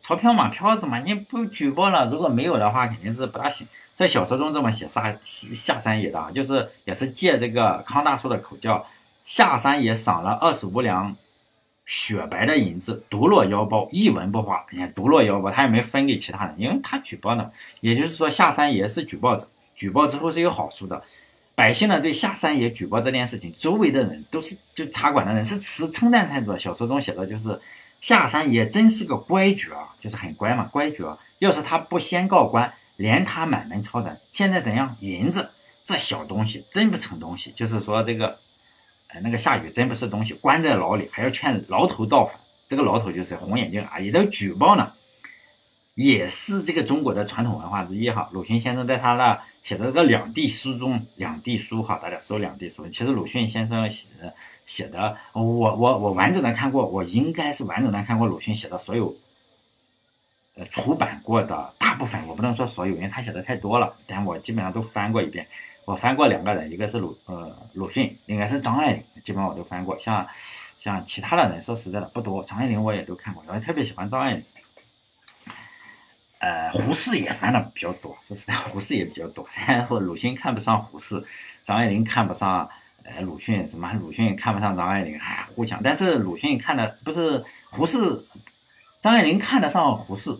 [0.01, 0.99] 钞票嘛，票子嘛。
[1.01, 3.67] 你不举报了，如果没有的话，肯定是不大行。
[3.97, 5.15] 在小说中这么写夏
[5.55, 8.87] 夏三爷的啊，就是也是借这个康大叔的口叫，
[9.27, 11.15] 夏三爷赏了二十五两。
[11.89, 14.63] 雪白的银子独落腰包，一文不花。
[14.71, 17.51] 你看，独落腰包，他也没分给其他人，因为他举报呢。
[17.81, 21.03] 也就是说，夏三爷是举报者，举报之后是有好处的。
[21.55, 26.55] 百姓呢，对夏三爷举报这件事情，周围的人都是就茶馆的人是持称赞态度。
[26.59, 27.59] 小说中写的就是
[28.03, 31.19] 夏三爷真是个乖角，就是很乖嘛，乖角。
[31.39, 34.15] 要是他不先告官，连他满门抄斩。
[34.35, 34.95] 现在怎样？
[35.01, 35.49] 银子
[35.87, 38.37] 这小东西真不成东西，就是说这个。
[39.09, 42.35] 哎，那个夏雨真不是东西，关在牢里还要劝牢头造反。
[42.69, 44.93] 这个牢头就是红眼睛阿姨的举报呢，
[45.95, 48.29] 也是这个中国的传统文化之一哈。
[48.33, 54.07] 鲁迅先生在他那《写的这个《两地书》中，《两地书》哈，大家说《两地书》，其实鲁迅先生写
[54.67, 59.17] 写的，我我我完整的看过，我应该是完整的看过鲁迅写的所有，
[60.57, 65.47] 呃，出版过的大部分，我不能说所有，因为他写的太多了，但我基本上都翻过一遍。
[65.89, 69.99] 我翻过两个人，一个是鲁呃鲁迅，应该是张爱玲，基本上我都翻过。
[69.99, 70.27] 像
[70.79, 72.45] 像其他的人，说实在的不多。
[72.45, 74.45] 张爱玲我也都看过，我特别喜欢张爱玲。
[76.41, 79.49] 呃，胡适也翻的比较多，说实在，胡适也比较多。
[79.67, 81.25] 然后鲁迅看不上胡适，
[81.65, 82.69] 张爱玲看不上
[83.05, 85.81] 呃鲁迅，什么鲁迅看不上张爱玲，哎，互相。
[85.83, 87.99] 但是鲁迅看的不是胡适，
[89.01, 90.37] 张爱玲看得上胡适，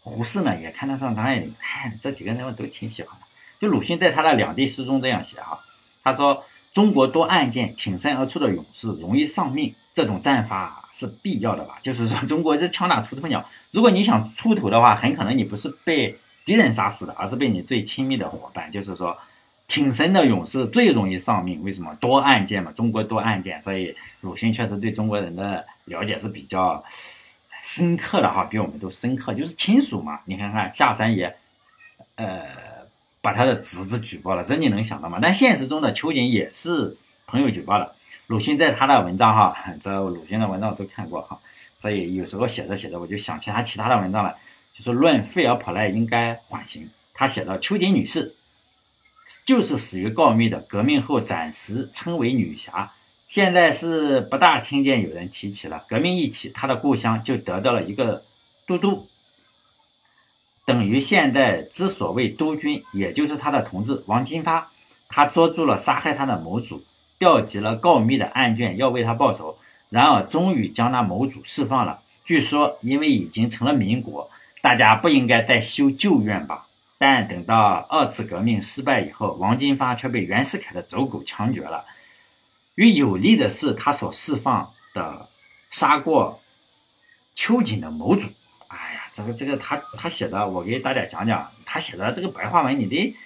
[0.00, 3.25] 胡适呢也看得上张爱玲，哎，这几个人我都挺喜欢的。
[3.58, 5.58] 就鲁迅在他的两地诗中这样写哈，
[6.04, 11.78] 他说：“中国多案件，挺身而出的勇士容易丧命，这种战法是必要的吧？
[11.82, 16.14] 就是说，中国是枪打出头鸟，如果你想出头的话，很可能你不是被
[16.44, 18.70] 敌人杀死的，而是被你最亲密的伙伴。
[18.70, 19.16] 就是说，
[19.66, 21.94] 挺身的勇士最容易丧命，为什么？
[21.98, 26.84] 多案件嘛，中国多案件，所以鲁迅确实对中国人的了解是比较
[27.62, 29.32] 深刻的哈，比我们都深刻。
[29.32, 31.34] 就是亲属嘛，你看看夏三爷，
[32.16, 32.42] 呃。”
[33.26, 35.18] 把他的侄子举报了，这你能想到吗？
[35.20, 37.92] 但现实中的秋瑾也是朋友举报的。
[38.28, 41.36] 鲁迅在他的文章哈，这鲁迅的文章我都看过哈，
[41.80, 44.32] 所以有时候写着写着我就想起他其他的文章了，
[44.72, 46.88] 就是论费尔普赖应该缓刑。
[47.14, 48.32] 他写的秋瑾女士
[49.44, 52.92] 就是死于告密的，革命后暂时称为女侠，
[53.28, 55.82] 现在是不大听见有人提起了。
[55.88, 58.22] 革命一起，他的故乡就得到了一个
[58.68, 59.08] 都督。
[60.66, 64.68] 等于现在之所谓督军，也就是他的同志王金发，
[65.08, 66.82] 他捉住了杀害他的某主，
[67.20, 69.56] 调集了告密的案卷，要为他报仇。
[69.90, 72.00] 然而，终于将那某主释放了。
[72.24, 74.28] 据说，因为已经成了民国，
[74.60, 76.66] 大家不应该再修旧怨吧。
[76.98, 81.84] 但等到二次革命失败以后，王金发却被袁世凯的走狗枪决了。
[82.74, 85.28] 与有利的是，他所释放的
[85.70, 86.40] 杀过
[87.36, 88.22] 秋瑾的某主。
[89.16, 93.16] 这个这个他他写的，我给大家讲讲，他写的这个白话文，你得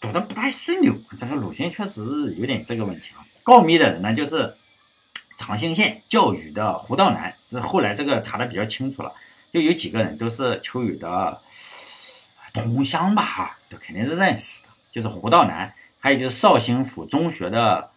[0.00, 0.94] 读的不太顺溜。
[1.18, 2.00] 这个鲁迅确实
[2.38, 3.26] 有点这个问题啊。
[3.42, 4.54] 告密的人呢，就是
[5.38, 9.12] 长兴县教育的胡道南，是后来这个查的比较清楚了，
[9.52, 11.36] 就有几个人都是秋雨的
[12.54, 17.90] 同乡吧，哈，都肯定是认识的，就是胡道南，还有就是绍兴府中学的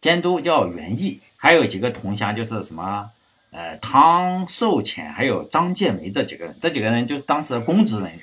[0.00, 3.08] 监督叫袁毅，还有几个同乡就是什么。
[3.50, 8.20] 呃，汤寿潜还有张建梅这几个人，这几个人就是当时的公职人员。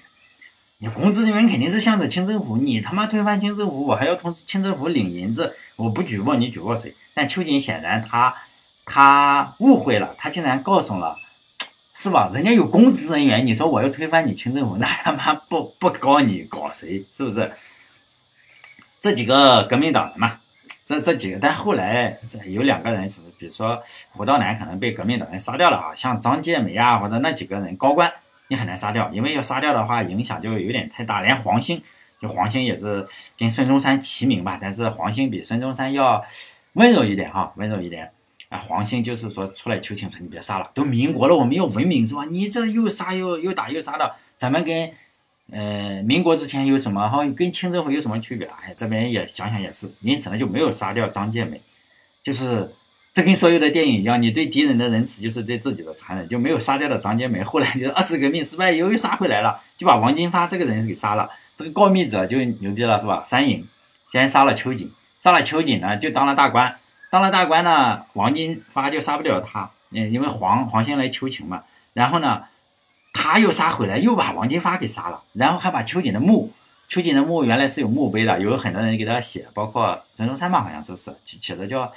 [0.79, 6.93] 你公职人员肯定是向着清政府，你他妈推翻清政府，我还要从清政府领银子，我不举报你举报谁？
[7.13, 8.33] 但秋瑾显然他
[8.85, 11.17] 他误会了，他竟然告诉了，
[11.97, 12.29] 是吧？
[12.33, 17.03] 人家有公职人员，你说我要推翻你清政府，那他妈不不搞你搞谁？
[17.17, 17.51] 是不是？
[19.01, 20.37] 这几个革命党人嘛。
[20.87, 23.77] 这这几个，但后来这有两个人，是比如说
[24.11, 28.09] 胡道南可能被革命党人杀掉了啊，像张建梅啊或者那几个人高官，
[28.47, 31.21] 你很难杀掉，因为要杀掉的话影响就有点太大。
[31.21, 31.81] 连黄兴，
[32.21, 33.05] 就黄兴也是
[33.37, 36.23] 跟孙中山齐名吧，但是黄兴比孙中山要
[36.73, 38.09] 温柔一点哈，温柔一点
[38.47, 38.57] 啊。
[38.57, 42.23] 黄兴就是说出来求情说你别杀了，都民国了，我们要文明是吧？
[42.23, 44.89] 你这又杀又又打又杀的，咱们跟。
[45.49, 47.33] 呃，民国之前有什么好像？
[47.33, 48.45] 跟清政府有什么区别？
[48.47, 51.61] 哎，这边也想想也是，因此呢就没有杀掉张建梅，
[52.21, 52.69] 就是
[53.13, 57.41] 这跟所有的电影一样，你对敌人的仁慈就是对自己的残忍，就没有杀掉的张建梅。
[57.41, 61.29] 后来就是二次革命失败又又杀回来了，就把王金发这个人给杀了。
[61.55, 63.25] 这个告密者就牛逼了是吧？
[63.29, 63.65] 三营
[64.11, 64.91] 先杀了秋瑾，
[65.23, 66.75] 杀了秋瑾呢就当了大官，
[67.09, 72.43] 当了大官呢王金发就杀不了他，嗯，因为黄黄兴来求情嘛，然后呢。
[73.19, 76.53] 他又杀回来，又把王金发给杀了，然后还把秋瑾的墓，
[76.87, 81.91] 秋瑾的墓原来是有墓碑的，有很多人给他写，包括孙中山吧，好像是是写的叫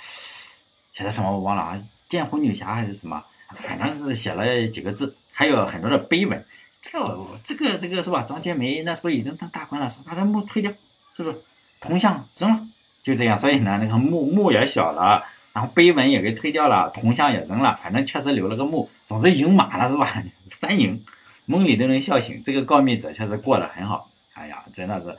[0.94, 1.78] 写的什么我忘了啊，
[2.09, 3.22] 剑湖女侠还是什么，
[3.54, 6.42] 反正是写了几个字，还有很多的碑文。
[6.83, 8.24] 这个这个这个是吧？
[8.26, 10.72] 张建梅那时候已经当大官了，说把这墓推掉，
[11.14, 11.37] 是不是？
[11.80, 12.59] 铜像扔了，
[13.04, 13.38] 就这样。
[13.38, 20.22] 所以呢，那个墓墓也小了，然后碑文也给推掉了，铜像也扔了，反正确实留了个墓，总之赢满了，是吧？
[20.61, 21.03] 三营，
[21.46, 22.42] 梦里都能笑醒。
[22.44, 24.11] 这个告密者确实过得很好。
[24.35, 25.16] 哎呀，真的是，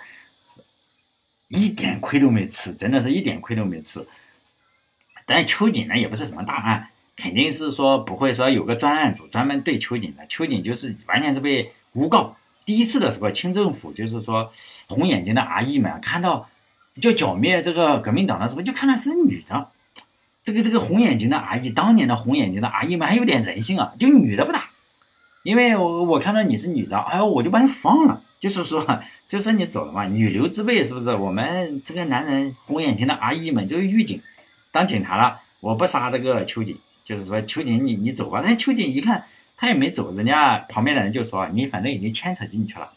[1.48, 4.06] 一点亏都没吃，真的是一点亏都没吃。
[5.26, 10.24] 但秋瑾呢，也不是什么大案，肯定是说不会说有个专案组专门对秋瑾的。
[10.28, 12.38] 秋瑾就是完全是被诬告。
[12.64, 14.54] 第一次的时候，清政府就是说
[14.86, 16.48] 红眼睛的阿姨们看到
[17.02, 19.70] 就剿灭这个革命党的时候，就看到是女的。
[20.44, 24.71] 这个这个红眼睛的阿姨，当年的红眼睛的阿姨们还有点人性啊，就女的不打。
[25.44, 28.22] 因为我我看到你是女的，哎呦，我就把你放了。
[28.40, 28.84] 就是说，
[29.30, 31.14] 就说你走了嘛，女流之辈是不是？
[31.14, 34.20] 我们这个男人红眼睛的阿姨们就是狱警，
[34.72, 36.76] 当警察了，我不杀这个秋瑾，
[37.06, 38.42] 就是说秋瑾你你走吧。
[38.44, 39.24] 但秋瑾一看
[39.58, 42.90] 他也没走，人家旁边的人就说你反正已经牵扯进去了，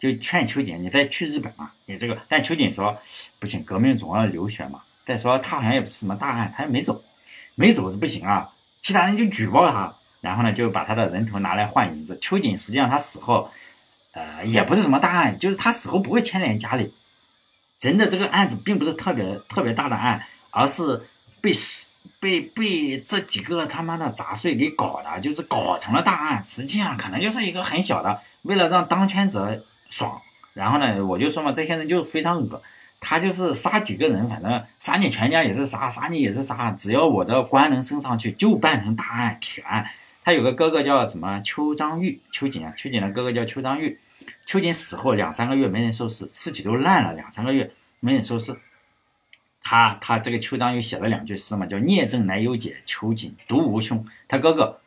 [0.00, 2.16] 就劝秋瑾你再去日本嘛，你这个。
[2.26, 2.96] 但秋瑾说
[3.38, 4.80] 不行，革命总要流血嘛。
[5.04, 7.02] 再说他好像也不是什么大案，他也没走，
[7.54, 8.48] 没走是不行啊。
[8.82, 9.94] 其他人就举报他，
[10.26, 12.18] 然后呢就把他的人头拿来换银子。
[12.20, 13.48] 秋瑾实际上他死后。
[14.18, 16.90] 呃，也不是什么大案，就是他死后不会牵连家里。
[17.78, 20.98] 真的这个案子并不是特别特别大的案，而是
[21.42, 21.52] 被
[22.18, 26.42] 被被这几个他妈的杂碎给搞的，就是搞成了大案。
[26.42, 30.18] 实际上可能就是一个很小的，为了让当权者爽。
[30.54, 32.62] 然后呢，我就说嘛，这些人就是非常恶，
[32.98, 39.86] 他就是杀几个人，反正杀你全家也是杀，杀你也是杀，只要我的官能升上去，就办成大案铁案。
[40.26, 43.96] 他有个哥哥叫什么邱章玉，邱瑾啊，邱瑾的哥哥叫邱章玉。
[44.44, 48.52] 秋瑾死后两三个月没人收尸，尸体都烂了，两三个月没人收尸。
[49.62, 54.04] 他他这个邱章又写了两句诗嘛，叫“孽政乃有解，秋瑾独无凶”。
[54.26, 54.80] 他哥哥，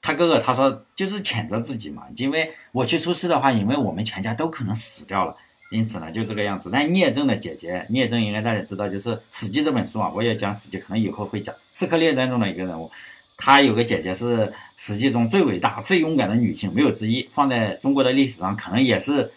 [0.00, 5.36] 他哥哥他说就是谴责自己嘛，因为我去收尸的话，因为我们全家都可能死掉了，
[5.72, 6.70] 因此呢就这个样子。
[6.72, 12.88] 但聂政的姐姐，聂政应该大家知道，就是《史记》这本书啊，我也讲《史记》，可能以后会讲《刺客列传》中的一个人物。
[13.36, 17.28] 她有个姐姐是史记中最伟大、最勇敢的女性，没有之一。
[17.32, 19.30] 放在中国的历史上，可能也是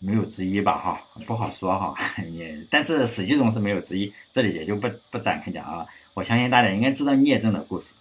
[0.00, 1.94] 没有之一吧，哈，不好说哈。
[2.32, 5.86] 也，但是史记中是没有之一，这里也就不不展开讲啊。
[6.14, 7.92] 我相信大家应该知道聂政的故事。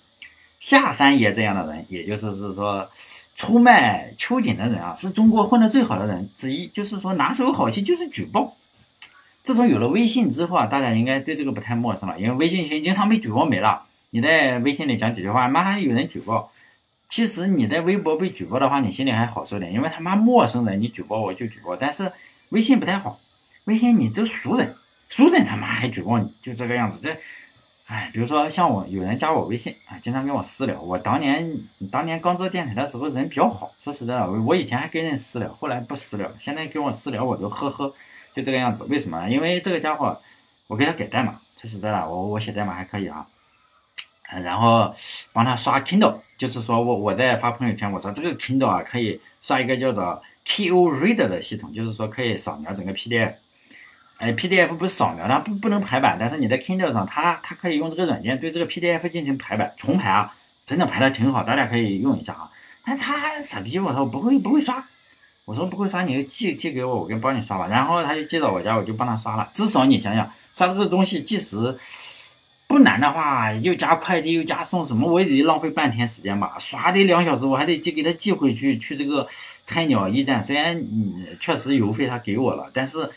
[0.59, 2.89] 夏三爷这样的人，也就是是说
[3.35, 6.67] 出卖秋瑾的人啊，是中国混得最好的人之一。
[6.67, 8.55] 就是说拿手好戏就是举报。
[9.43, 13.83] 自从有了微信之后啊，大家应该对这个不太陌生了，因为微信群经常被举报没了。
[14.09, 16.51] 你在微信里讲几句话，妈还有人举报。
[17.09, 21.75] 其实你在微博被举报的话，你心里还好受点，因为他妈陌生人你举报我就举报。
[21.75, 22.11] 但是
[22.49, 23.19] 微信不太好，
[23.65, 24.75] 微信你这熟人，
[25.09, 26.99] 熟人他妈还举报你，就这个样子。
[27.01, 27.15] 这，
[27.87, 30.81] 哎，比如说像我有人加我微信啊，经常跟我私聊。
[30.81, 31.49] 我当年
[31.91, 37.93] 当年刚做电台的时候人比较好，说实在的，我以前还跟人私聊，后来不私聊，现在跟我私聊我就呵呵，
[38.35, 38.83] 就这个样子。
[38.89, 39.29] 为什么？
[39.29, 40.17] 因为这个家伙，
[40.67, 43.25] 我给他改代码，说实在的，我我写代码还可以啊。
[44.43, 44.93] 然后
[45.33, 53.33] 帮他刷 Kindle，就是说我我在发朋友圈，我说这个 Kindle 啊可以刷一个叫做 Ko Reader 的系统，就是说可以扫描整个 PDF。
[54.17, 60.33] 哎，PDF 不是扫描，它不不能排版，但是你在 Kindle 上，它它可以用这个软件对这个 PDF 进行排版重排啊，
[60.65, 62.49] 真的排的挺好，大家可以用一下啊。
[62.83, 64.83] 但他傻逼，我说不会不会刷，
[65.45, 67.67] 我说不会刷，你就寄寄给我，我给帮你刷吧。
[67.67, 69.47] 然后他就寄到我家，我就帮他刷了。
[69.53, 71.55] 至少你想想，刷这个东西，即使
[72.67, 79.25] 不难的话，又加快递又加送什么，我也得浪费半天时间吧，刷得两小时，我还得寄给他寄回去，去这个
[79.65, 80.43] 菜鸟驿站。
[80.43, 83.09] 虽然你确实邮费他给我了，但是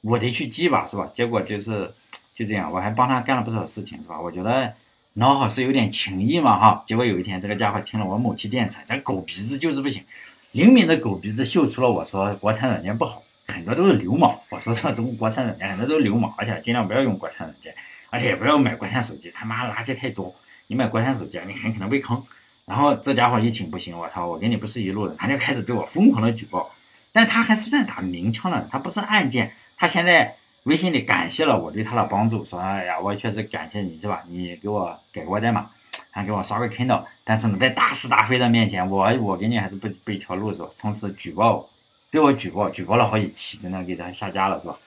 [0.00, 1.08] 我得去寄吧，是吧？
[1.14, 1.88] 结果就是
[2.34, 4.20] 就这样，我还帮他干了不少事情，是吧？
[4.20, 4.72] 我觉得
[5.14, 6.84] 老好是有点情义嘛，哈。
[6.84, 10.02] 结果有一天，这个家伙听了我某期电台，这狗鼻子就是不行，
[10.50, 14.34] 灵敏的狗鼻子嗅出了我说国产软件不好，很多都是流氓。
[14.50, 17.72] 我说这中国产软件很多都是流氓，而且尽量不要用国产软件。
[18.10, 20.34] 而且也不要买国产手机，他妈垃圾太多。
[20.66, 22.22] 你买国产手机，你很可能被坑。
[22.66, 26.70] 然后这家伙一听不行，我操，我跟你不是一路人，他就开始对我疯狂的举报。
[27.12, 29.50] 但他还是算打明枪的，他不是案件。
[29.76, 30.32] 他现在
[30.64, 34.22] 微信里感谢了我对他的帮助，说哎呀，我确实感谢你，是吧？
[34.28, 35.68] 你给我改过代码，
[36.12, 37.02] 还给我刷个 Kindle。
[37.24, 40.68] 但是呢，在大是大非的面前，我我给你还是不不一条路，是吧？
[40.78, 41.68] 同时举报，
[42.12, 44.78] 对我举报，举报了好几期，真的给他下架了，是吧？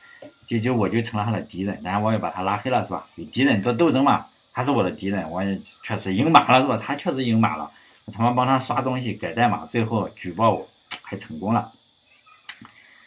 [0.54, 3.04] 就就我就成了他的敌人，然后我也把他拉黑了，是吧？
[3.16, 6.80] 与敌人做斗争嘛，他是我的敌人，我也确实赢马了，是吧？
[6.80, 7.72] 他确实赢马了，
[8.06, 10.68] 我他妈帮他刷东西改代码，最后举报我
[11.02, 11.72] 还成功了。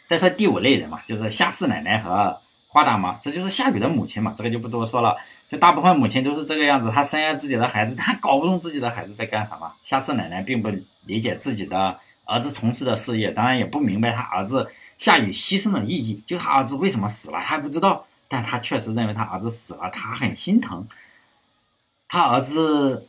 [0.09, 5.15] 再说第五类人嘛，就是夏四奶奶和花大妈，这就是夏雨的母亲嘛，这个就不多说了。
[5.49, 9.71] 就大部分母亲都是这个样子，她生下自己的孩子，她搞不懂自己的孩子在干什么。
[9.85, 10.69] 夏四奶奶并不
[11.05, 14.69] 理解自己的儿子从事的事业，当然也不明白他儿子。
[14.97, 20.87] 夏雨牺牲的意义，就他儿子为什么死了，他还不知道，但他确实认为他儿子死了，他很心疼。
[22.09, 23.07] 他儿子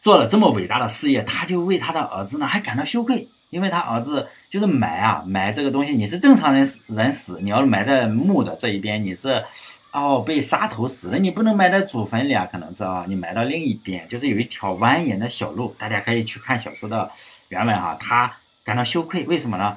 [0.00, 9.44] 做了这么伟大的事业，他就为他的儿子呢还感到羞愧，因为他儿子就是埋啊埋这个东西，你是正常人人死，你要埋在墓的这一边，你是
[9.92, 17.10] 哦被杀头死的，你不能埋在祖坟里啊，可能是啊，你埋到另一边，就是有一条蜿蜒的小路，大家可以去看小说的
[17.48, 18.32] 原文哈，他
[18.64, 19.76] 感到羞愧，为什么呢？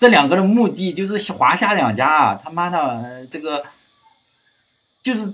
[0.00, 3.62] 这两个的目的就是华夏两家啊，他妈的这个
[5.02, 5.30] 就是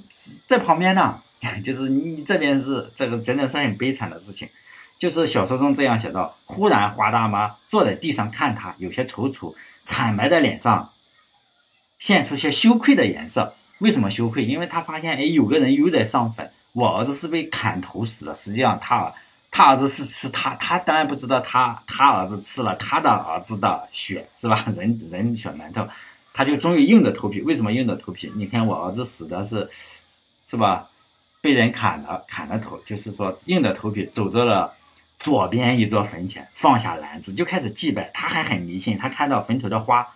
[0.48, 1.22] 在旁边呢，
[1.64, 4.48] 就是你这边是这个真的是很悲惨的事情，
[4.98, 9.54] 就是小说中这样写道：忽然华大妈坐在地上看他，有些踌躇，
[9.84, 10.90] 惨白的脸上
[12.00, 13.54] 现出些羞愧的颜色。
[13.78, 14.44] 为什么羞愧？
[14.44, 18.34] 因为他发现，哎，有个人又在上坟，我儿子是被砍头死的。
[18.34, 19.14] 实际上，他
[19.56, 24.62] 他儿子是吃他，他当然不知道他他儿子吃了他的儿子的血，是吧？
[24.76, 25.88] 人人血馒头，
[26.34, 27.40] 他就终于硬着头皮。
[27.40, 28.30] 为什么硬着头皮？
[28.34, 29.66] 你看我儿子死的是，
[30.46, 30.86] 是吧？
[31.40, 34.70] 被人砍了砍了头，就是说硬着头皮走到了
[35.20, 38.10] 左边一座坟前，放下篮子就开始祭拜。
[38.12, 40.06] 他还很迷信，他看到坟头的花。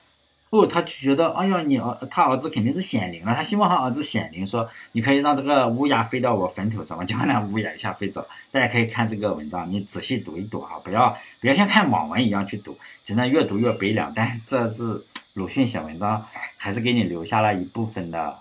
[0.50, 8.26] 不，他就觉得，哎呀，你儿他儿子肯定是显灵了，他希望他儿子显灵，说你可以让这个乌鸦飞到我坟头上，我将那乌鸦一下飞走。
[8.50, 12.76] 大家可以看这个文章，你仔细读一读啊，不要不要像看网文一样去读，
[13.06, 14.12] 真的越读越悲凉。
[14.12, 15.00] 但这是
[15.34, 16.26] 鲁迅写文章，
[16.56, 18.36] 还是给你留下了一部分的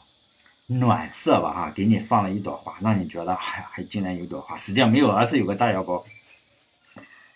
[0.66, 6.04] 暖色吧，哈，给你放了一朵花，让你觉得，哎呀，还竟然有朵花，实际上没有，而是有个炸药包。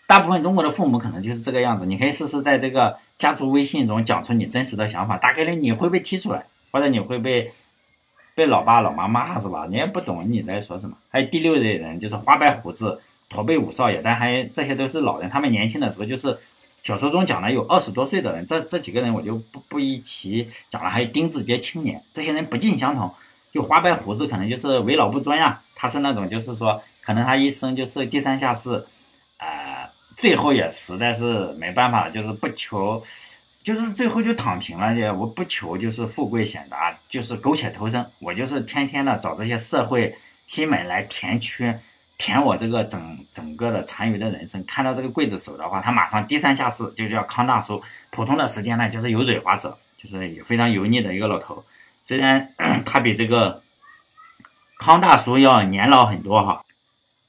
[0.06, 2.96] 大部分中国的父母可能就是这个样子，你可以试试在这个。
[3.16, 7.52] 家族微信中讲出你真实的想法，大概率你会被踢出来，或者你会被
[8.34, 9.66] 被老爸老妈骂，是吧？
[9.70, 10.96] 你也不懂你在说什么。
[11.08, 13.00] 还有第六类人，就是花白胡子、
[13.30, 16.36] 驼背五少爷，但还这些都是老人，他们年轻的时候就是
[16.82, 20.90] 小说中讲的有二十多岁的人，这这几个人我就不不一起讲了。
[20.90, 23.08] 还有丁字街青年，这些人不尽相同，
[23.52, 28.88] 就花白胡子可能就是为老不尊呀，他是那种就是说，可能他一生就是低三下四，
[29.38, 29.73] 呃。
[30.24, 33.04] 最后也实在是没办法，就是不求，
[33.62, 34.94] 就是最后就躺平了。
[34.94, 38.02] 也我不求就是富贵显达，就是苟且偷生。
[38.22, 40.14] 我就是天天的找这些社会
[40.48, 41.78] 新闻来填缺，
[42.16, 44.64] 填我这个整整个的残余的人生。
[44.64, 47.82] 看到这个刽子手的话，他马上低三下四，就叫康大叔。
[48.10, 51.62] 普通的时间呢，就是油嘴滑舌，就是也非常油腻的一个老头。
[52.06, 52.48] 虽然
[52.86, 53.60] 他比这个
[54.78, 56.64] 康大叔要年老很多哈。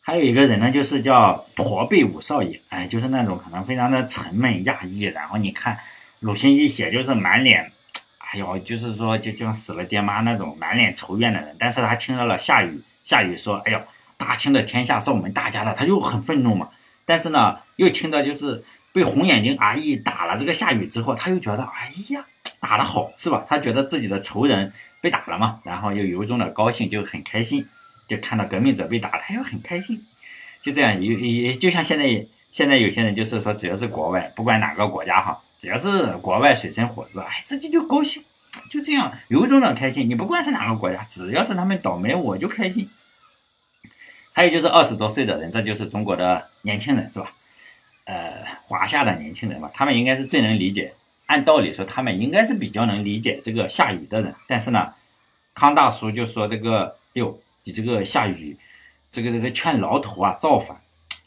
[0.08, 5.76] 还有一个人呢，就是叫驼背五少爷，哎，就是那种可能非常的沉闷压抑，然后你看
[6.20, 7.72] 鲁迅一写就是满脸，
[8.20, 11.56] 哎呦，就是说就像死了爹妈那种满脸愁怨的人。
[11.58, 13.82] 但是他听到了夏雨，夏雨说，哎呦，
[14.16, 16.70] 大清的天下是我们大家的，他就很愤怒嘛。
[17.08, 22.24] 但是呢，又听到就是被红眼睛阿姨打了这个夏雨之后，他又觉得，哎呀，
[22.60, 23.44] 打得好，是吧？
[23.50, 27.68] 他觉得自己的仇人被打了嘛，然后又由衷的高兴，就很开心。
[28.08, 30.00] 就看到革命者被打，他又很开心，
[30.62, 32.06] 就这样，有有就像现在
[32.52, 38.24] 现在有些人就是说，只要是国外，不管哪个国家哈，只要是国外水深火热，哎，自己就高兴，
[38.72, 40.08] 就这样由衷的开心。
[40.08, 42.90] 你不管是哪个国家，只要是他们倒霉，我就开心。
[44.34, 47.32] 还有就是二十多岁的人，这就是中国的年轻人，是吧？
[48.04, 50.94] 呃，华夏的年轻人嘛，他们应该是最能理解。
[51.26, 54.34] 按道理说，他们应该是比较能理解这个下雨的人。
[54.48, 54.94] 但是呢，
[55.56, 57.40] 康大叔就说这个，哟。
[57.66, 58.58] 你这个下雨，
[59.12, 60.78] 这个这个劝牢头啊造反，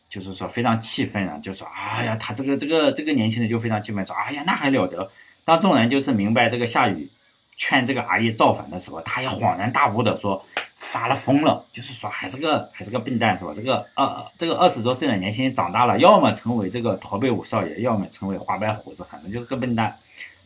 [0.09, 5.11] 就是说非常气愤啊，就说哎呀，他这个这个这个年轻人就非常气愤，说哎呀那还了得！
[5.45, 7.09] 当众人就是明白这个下雨
[7.57, 10.43] 劝这个阿姨造反的时候，他也恍然大悟的说
[10.77, 13.53] 发了疯了，就是说还是个还是个笨蛋是吧？
[13.55, 19.97] 这个二这个二十多岁的年轻人长大了，要么成为这个驼背五少爷，要么成为花白胡子，反正就是个笨蛋。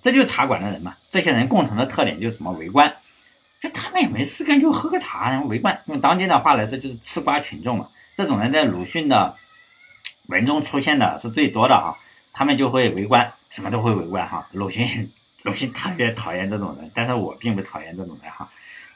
[0.00, 2.92] 这就是茶馆的人嘛，这些人共同的特点就是什么围观。
[3.62, 5.78] 就他们也没事干，就喝个茶，然后围观。
[5.86, 7.86] 用当今的话来说，就是吃瓜群众嘛。
[8.16, 9.34] 这种人在鲁迅的
[10.26, 11.94] 文中出现的是最多的啊。
[12.32, 14.44] 他们就会围观，什么都会围观哈。
[14.52, 15.08] 鲁迅，
[15.44, 18.48] 鲁迅特别讨厌这种人，但是我并不讨厌这种人哈。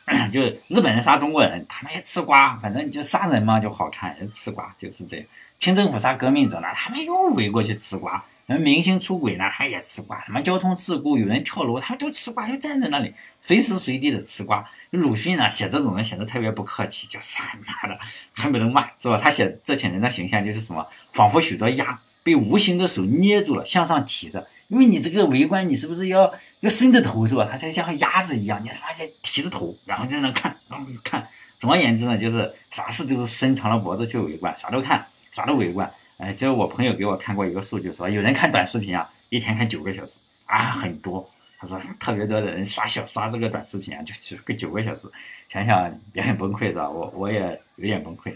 [0.33, 5.27] 就日本人杀中国人，他们也吃瓜，反正就杀人嘛就好看，吃瓜就是这样。
[5.59, 8.25] 清政府杀革命者呢，他们又围过去吃瓜。
[8.49, 14.65] 那明星出轨呢，他也吃瓜；什么交通事故，有人跳楼，他都吃瓜，就站在那里，随时随地的吃瓜。
[14.91, 17.99] 鲁迅呢，写这种人写的特别不客气，叫什么的，
[18.35, 19.19] 恨不得骂，是吧？
[19.21, 24.47] 他写这群人的形象就是什么，仿佛许多鸭被无形的手捏住了，向上提着。
[24.69, 27.49] 因为你这个围观，你是不是要要伸着头，是吧？
[27.51, 31.27] 他才像鸭子一样，你他妈就提着头，然后在那看，然后看。
[31.59, 35.91] 总而言之呢，就是啥事都是伸长了脖子去围观，啥都看，啥都围观。
[36.19, 41.29] 哎，这我朋友给我看过一个数据，说有人看短视频啊，一天看九个小时啊，很多。
[41.59, 45.07] 他说特别多的人刷小刷这个短视频啊，就就个九个小时，
[45.51, 46.89] 想想也很崩溃，是吧？
[46.89, 48.35] 我我也有点崩溃。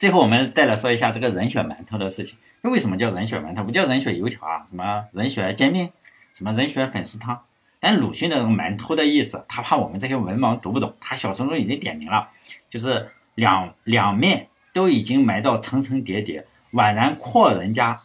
[0.00, 2.36] 最后我们再来说一下这个人血馒头的事情。
[2.62, 3.62] 那为什么叫人血馒头？
[3.62, 4.66] 不叫人血油条啊？
[4.68, 5.88] 什么人血煎饼？
[6.34, 7.40] 什么人血粉丝汤？
[7.78, 12.28] 但鲁迅的馒头的意思，他怕我们这些文盲读不懂，他小说中已经点明了，
[12.68, 14.48] 就是两两面。
[14.78, 18.00] 都已经埋到层层叠叠，宛然阔人家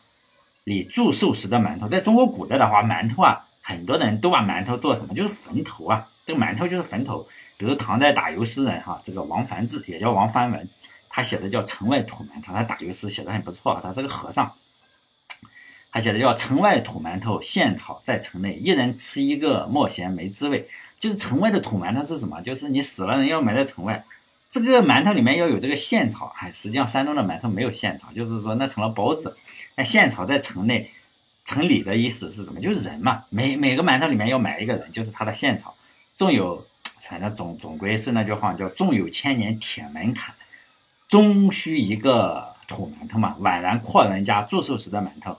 [0.63, 1.87] 里祝寿时的馒头。
[1.87, 5.13] 在中国古代的话，馒头啊，很多人都把馒头做什么？
[5.13, 7.23] 就是坟头啊，这个馒头就是坟头。
[7.59, 10.67] 比如唐代打油诗人哈，这个王梵志也叫王梵文，
[11.09, 14.51] 他写的叫城外土馒头，他打油诗写的很不错，他是个和尚。
[15.91, 20.67] 他写的叫“城外土馒头，现炒在城内，一人吃一个，莫嫌没滋味”。
[20.99, 22.41] 就是城外的土馒头是什么？
[22.41, 24.03] 就是你死了人要埋在城外，
[24.61, 26.31] 这个馒头里面要有这个现炒。
[26.37, 29.35] 哎，实际上山东的馒头没有现炒，就是说那成了包子。
[29.75, 30.91] 那现炒在城内、
[31.45, 32.61] 城里的意思是什么？
[32.61, 35.73] 就是人嘛，每每个馒头里面要埋一个人，就是他的现炒。
[36.15, 36.63] 纵有，
[37.09, 40.35] 反正总总归是那句话，叫“纵有千年铁门槛，
[41.09, 43.35] 终须一个土馒头嘛”。
[43.41, 45.35] 宛然阔人家祝寿时的馒头，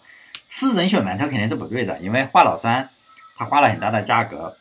[0.49, 2.89] 吃人血馒头肯定是不对的，因为华老酸
[3.37, 4.57] 他花了很大的价格。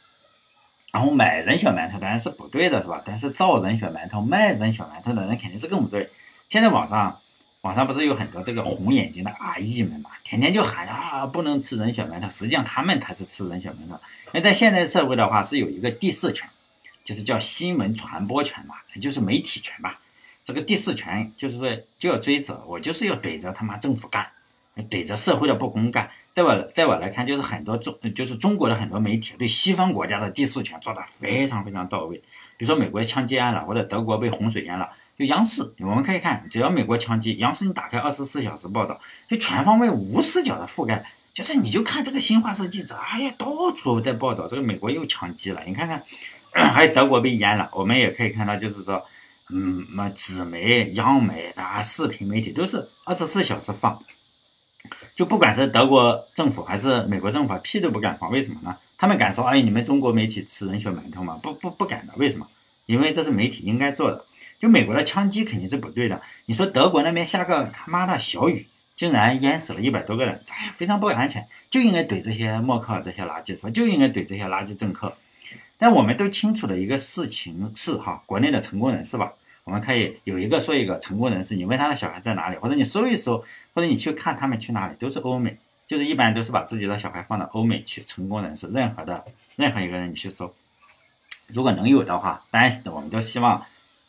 [0.94, 3.02] 然后买人血馒头当然是不对的，是吧？
[3.04, 6.08] 但是造人血馒头、卖人血馒头的人肯定是更不对。
[6.52, 7.18] 现在网上，
[7.62, 14.00] 网上不是有很多这个红眼睛的阿姨们嘛，天天就喊啊不能吃人血馒头，实际上他们才是吃人血馒头。
[14.34, 16.48] 那在现代社会的话，是有一个第四权，
[17.04, 19.94] 就是叫新闻传播权嘛，这就是媒体权嘛。
[20.46, 24.28] 这个第四权就是说就要追责，我就是要怼着他妈政府干，
[24.91, 26.08] 怼着社会的不公干。
[26.34, 32.18] 在我在我来看，就是很多中就是中国的很多媒体对西方国家的第四权做的非常非常到位。
[32.58, 41.04] 比如说美国枪击案了，或者德国被洪水淹了，就央视我们可以看，只要美国枪击，央视你打开二十四小时报道，就全方位无死角的覆盖。
[41.34, 45.62] 就是你就看这个新华社记者，哎呀，到处在报道这个美国又枪击了。
[45.66, 46.02] 你看看，
[46.52, 49.04] 还有德国被淹了，我们也可以看到，就是说，
[49.52, 53.98] 嗯，什么纸媒、央媒啊，视频媒体都是二十四小时放。
[55.16, 58.32] 就不管是德国政府还是美国政府，屁都不敢放。
[58.32, 58.76] 为什么呢？
[58.98, 62.14] 他们敢说：“哎，你们中国媒体吃人血馒头吗？”不不不敢的。
[62.18, 62.48] 为什么？
[62.86, 64.24] 因为这是媒体应该做的。
[64.60, 66.22] 就美国的枪击肯定是不对的。
[66.46, 68.66] 你说德国那边下个他妈的小雨，
[68.96, 75.14] 竟然淹死了一百多个人，哎，非常不安全，就应该怼这些默克尔这些垃圾，说就应该怼这些垃圾政客。
[75.78, 79.34] 但我们都清楚的一个事情是哈，国内的成功人士吧，
[79.66, 83.44] 我们可以有一个说一个成功人士，你问他的小孩在哪里，或者你搜一搜。
[83.74, 85.58] 或者你去看他们去哪里，都是欧美，
[85.88, 88.04] 就是一般都是把自己的小孩放到欧美去。
[88.06, 89.24] 成功人士，任何的
[89.56, 90.54] 任何一个人你去搜，
[91.48, 93.64] 如果能有的话，当然我们都希望。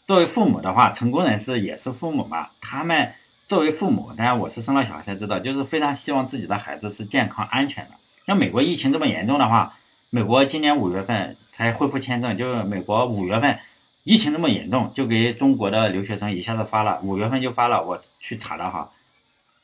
[0.07, 2.47] 作为父母的话，成功人士也是父母嘛。
[2.61, 3.11] 他们
[3.49, 7.93] 作为父母，当然我是生了小孩才知道，就是非常希望自己的孩子是健康安全的。
[8.27, 9.73] 像美国疫情这么严重的话，
[10.11, 13.59] 美国今年五月份才恢复签证，就是美国五月份
[14.03, 18.91] 疫情这么严重，就给中国的留学生一下子发了，五月份就发了，我去查了哈。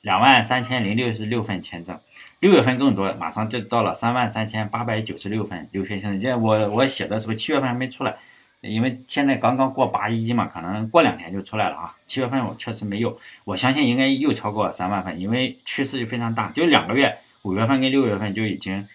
[0.02, 1.98] 两万三千零六十六份签证，
[2.40, 6.20] 六月份更多，马上就到了三万三千八百九十六份留学签证。
[6.20, 8.16] 这我我写的时候七月份还没出来，
[8.62, 11.94] 因为现在刚刚过八一嘛，可能过两天就出来了啊。
[12.06, 18.88] 七月份我确实没有，我相信应该又超过三万份，因为趋势就非常大，就两个月，五月份跟六月份就已经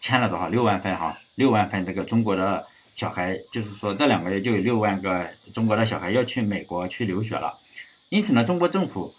[0.00, 2.64] 签了多少六万份哈，六万份这个中国的
[2.96, 7.52] 小孩，就是说这两个月就有六万个中国的小孩要去美国去留学了，
[8.08, 9.14] 因此呢，中国政府。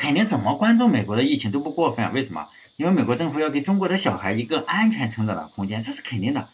[0.00, 2.48] 肯定怎么关注美国的疫情都不过分，为什么？
[2.78, 6.48] 因为美国政府要给中国的小孩一个安全成长的空间，这是肯定的。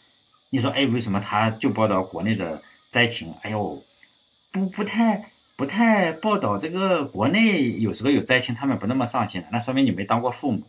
[0.50, 3.32] 你说，哎，为什么他就报道国内的灾情？
[3.42, 3.80] 哎呦，
[4.50, 5.24] 不不太
[5.56, 10.60] 不太报道这个国内有时候有灾情，他们不那么上心那说明你没当过父母。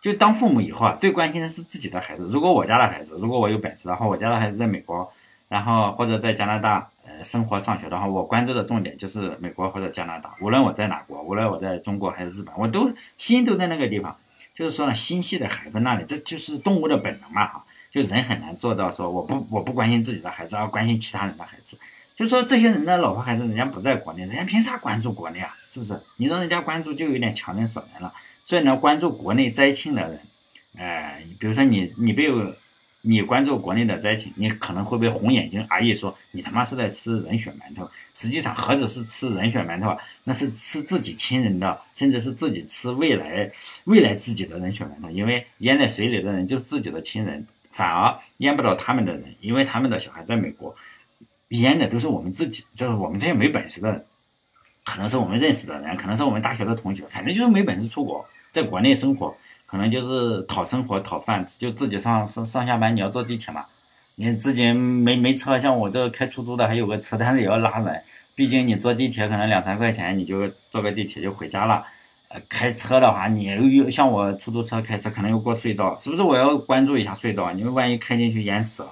[0.00, 2.28] 就当父母以后啊，最关心的是自己的孩子。
[2.30, 5.12] 如果我家的孩子，如果我有本事的话，我家的孩子在美国，
[5.48, 6.88] 然后或者在加拿大。
[7.24, 10.34] 生活上学的话，我关注的重点就是美国或者加拿大。
[10.40, 14.16] 无论我在哪国，无论我在中国还是日本，我都心都在那个地方。
[14.54, 17.64] 就是说呢，心系的孩子那里，这就是动物的本能嘛哈。
[17.90, 21.78] 就人很难做到说我不我不关心自己的孩子，而关心其他人的孩子。
[22.16, 25.54] 就说这些人的老婆孩子，人家不在国内，人家凭啥关注国内啊？
[25.72, 25.98] 是不是？
[26.18, 28.12] 你让人家关注就有点强人所难了。
[28.46, 30.20] 所以呢，关注国内灾情的人，
[30.78, 32.30] 哎，比如说你你被。
[33.02, 37.88] 你关注国内的灾情，你可能会被红眼睛阿姨说你他妈是在吃人血馒头。
[38.14, 43.50] 实际上何止是吃人血馒头啊，那是吃自己亲人的，甚至是自己吃未来
[43.84, 45.08] 未来自己的人血馒头。
[45.08, 50.76] 因为淹在水里的人就是自己的亲人，反而淹不到他们的人，因为他们的小孩在美国，
[51.48, 54.04] 淹的都是我们自己，就是我们这些没本事的人，
[54.84, 59.34] 可能是我们认识的人，可能是我们大学的同学，反正就是没本事出国，在国内生活。
[59.70, 63.64] 可能就是讨生活、讨饭吃，就自己上上上下班，你要坐地铁嘛？
[64.16, 68.02] 你自己没没车，像我这个开出租的还有个车，但是也要拉人。
[68.34, 71.84] 毕竟你坐地铁可能两三块钱，你就坐个地铁就回家了。
[72.28, 76.22] 呃，开车的话，你又像我出租车开车，可能又过隧道，是不是？
[76.22, 78.88] 我要关注一下隧道，你们万一开进去淹死了。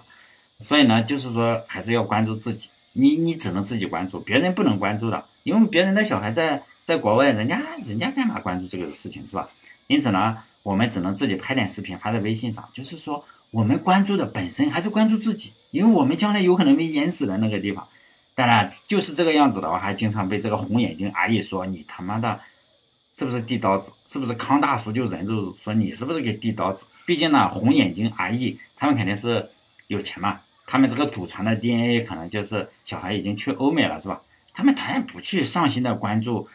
[0.65, 2.69] 所以呢，就是说还是要关注自己。
[2.93, 9.49] 你你只能自己关注，别人不能关注的，因为别人的小孩在在国外，人家人家干嘛关注这个事情是吧？
[9.89, 10.39] 因此呢。
[10.63, 17.87] 我们只能自己拍点视频发在微信上，就是说我们关注的本身还是关注自己，因为我们将来有可能被淹死的那个地方。
[18.35, 22.39] 当然，就是这个样子的话，还经常被这个红眼睛阿姨说你他妈的
[23.17, 23.91] 是不是递刀子？
[24.09, 26.85] 是不是康大叔就忍住说你是不是给递刀子？
[27.05, 29.49] 毕竟呢，红眼睛阿姨他们肯定是
[29.89, 34.21] 有钱嘛，他们这个祖传的 DNA 可能就是小孩已经去欧美了，是吧？
[34.55, 36.49] 他们当然不去上心的关注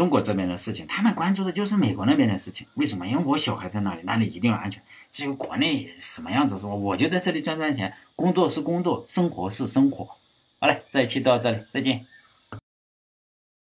[0.00, 2.66] 中国这边的事情，他们关注的就是美国那边的事情。
[2.76, 3.06] 为什么？
[3.06, 4.80] 因为我小孩在那里，那里一定要安全。
[5.10, 6.70] 至于国内什么样子，是吧？
[6.70, 10.06] 我就在这里赚赚钱，工作是工作，生活是生活。
[10.58, 12.00] 好嘞，这一期到这里，再见。